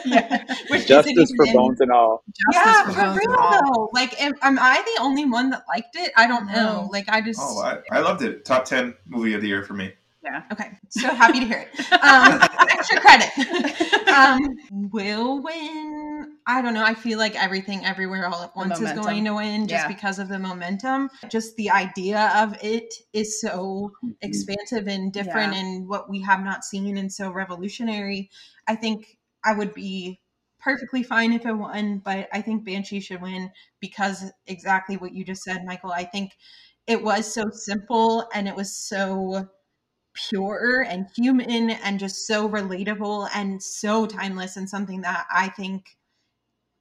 [0.06, 0.44] Yeah.
[0.70, 2.24] Which Justice isn't for even- bones and all.
[2.54, 3.90] Justice Yeah, for for real though.
[3.94, 6.12] Like, am, am I the only one that liked it?
[6.16, 6.82] I don't know.
[6.84, 6.90] No.
[6.92, 7.40] Like, I just.
[7.42, 8.46] Oh, I, I loved it.
[8.46, 9.94] Top ten movie of the year for me.
[10.24, 10.44] Yeah.
[10.52, 11.94] Okay, so happy to hear it.
[11.94, 12.40] Um,
[12.70, 14.08] extra credit.
[14.10, 16.09] Um, will win.
[16.50, 16.84] I don't know.
[16.84, 19.88] I feel like everything, everywhere, all at once is going to win just Yeah.
[19.88, 21.10] because of the momentum.
[21.30, 24.12] Just the idea of it is so Mm-hmm.
[24.22, 25.60] expansive and different, Yeah.
[25.60, 28.32] and what we have not seen, and so revolutionary.
[28.68, 30.20] I think I would be
[30.60, 35.24] perfectly fine if it won, but I think Banshee should win because exactly what you
[35.24, 35.92] just said, Michael.
[35.92, 36.32] I think
[36.88, 39.48] it was so simple and it was so
[40.14, 45.86] pure and human and just so relatable and so timeless and something that I think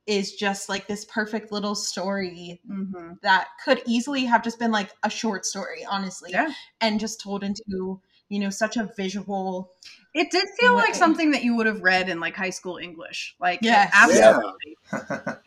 [0.09, 4.90] is just like this perfect little story hmm that could easily have just been like
[5.02, 6.52] a short story, honestly, Yeah.
[6.80, 9.72] and just told into, you know, such a visual.
[10.14, 13.35] It did feel like something that you would have read in like high school English.
[13.40, 13.90] Like, Yes.
[13.94, 14.76] absolutely.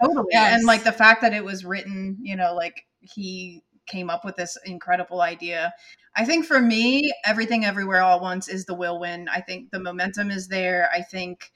[0.01, 0.27] Totally.
[0.31, 0.55] Yes.
[0.55, 4.35] And like the fact that it was written, you know, like he came up with
[4.35, 5.73] this incredible idea.
[6.15, 9.27] I think for me, everything everywhere all at once is the will win.
[9.29, 10.89] I think the momentum is there.
[10.93, 11.51] I think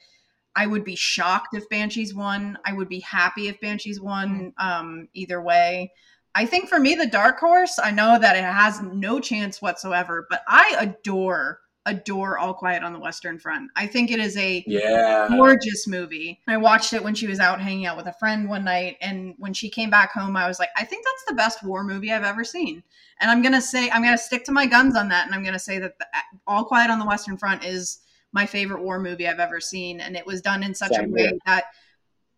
[0.55, 2.57] I would be shocked if Banshees won.
[2.65, 4.53] I would be happy if Banshees won.
[4.57, 5.91] Um, either way.
[6.33, 10.27] I think for me, the dark horse, I know that it has no chance whatsoever,
[10.29, 13.71] but I adore, adore All Quiet on the Western Front.
[13.77, 15.27] I think it is a Yeah.
[15.29, 16.41] gorgeous movie.
[16.47, 19.33] I watched it when she was out hanging out with a friend one night, and
[19.37, 22.11] when she came back home, I was like, I think that's the best war movie
[22.11, 22.83] I've ever seen.
[23.21, 25.57] And I'm gonna say, I'm gonna stick to my guns on that, and I'm gonna
[25.57, 26.07] say that the,
[26.47, 27.99] All Quiet on the Western Front is
[28.35, 31.21] my favorite war movie I've ever seen, and it was done in such a way
[31.23, 31.31] here.
[31.47, 31.63] that.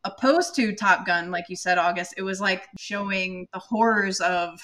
[0.04, 4.58] Opposed to Top Gun, like you said, August, it was like showing the horrors of,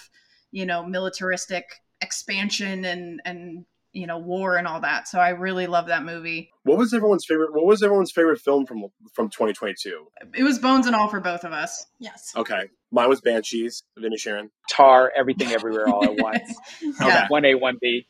[0.51, 1.65] you know, militaristic
[1.99, 5.07] expansion and and you know war and all that.
[5.09, 6.49] So I really love that movie.
[6.63, 7.51] What was everyone's favorite?
[7.53, 10.05] What was everyone's favorite film from from 2022?
[10.37, 11.87] It was bones and all for both of us.
[11.99, 12.31] Yes.
[12.37, 13.83] Okay, mine was Banshees.
[13.97, 14.45] of Inisherin.
[14.69, 16.55] Tar, everything, everywhere, all at once.
[17.01, 17.27] Yeah.
[17.27, 18.07] One A, one B.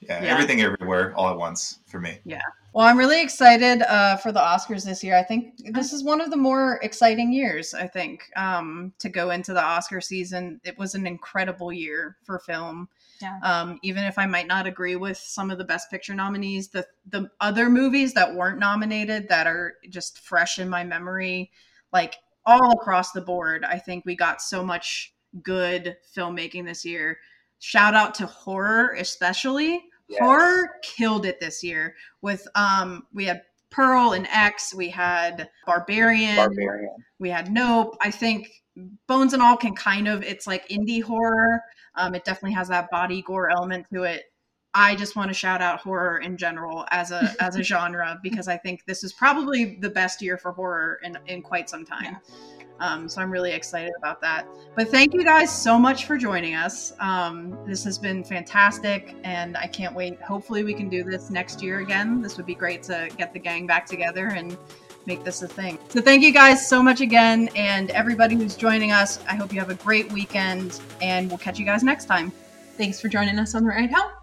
[0.00, 0.32] Yeah, Yeah.
[0.34, 2.20] everything everywhere all at once for me.
[2.74, 5.16] Well, I'm really excited uh, for the Oscars this year.
[5.16, 7.72] I think this is one of the more exciting years.
[7.72, 12.38] I think um, to go into the Oscar season, it was an incredible year for
[12.38, 12.88] film.
[13.22, 13.38] Yeah.
[13.42, 16.86] Um, even if I might not agree with some of the Best Picture nominees, the
[17.08, 21.50] the other movies that weren't nominated that are just fresh in my memory,
[21.92, 27.18] like all across the board, I think we got so much good filmmaking this year.
[27.58, 30.20] Shout out to horror, especially Yes.
[30.20, 36.36] horror killed it this year with um we had pearl and x we had barbarian,
[36.36, 36.94] Barbarian.
[37.18, 38.62] we had nope i think
[39.06, 41.60] bones and all can kind of it's like indie horror
[41.94, 44.27] um it definitely has that body gore element to it
[44.74, 48.48] i just want to shout out horror in general as a as a genre because
[48.48, 52.18] i think this is probably the best year for horror in in quite some time
[52.80, 54.46] um, so I'm really excited about that.
[54.76, 56.92] But thank you guys so much for joining us.
[57.00, 60.20] Um, this has been fantastic, and I can't wait.
[60.22, 62.22] Hopefully, we can do this next year again.
[62.22, 64.56] This would be great to get the gang back together and
[65.06, 65.78] make this a thing.
[65.88, 69.24] So thank you guys so much again, and everybody who's joining us.
[69.26, 72.30] I hope you have a great weekend, and we'll catch you guys next time.
[72.76, 74.17] Thanks for joining us on the ride home.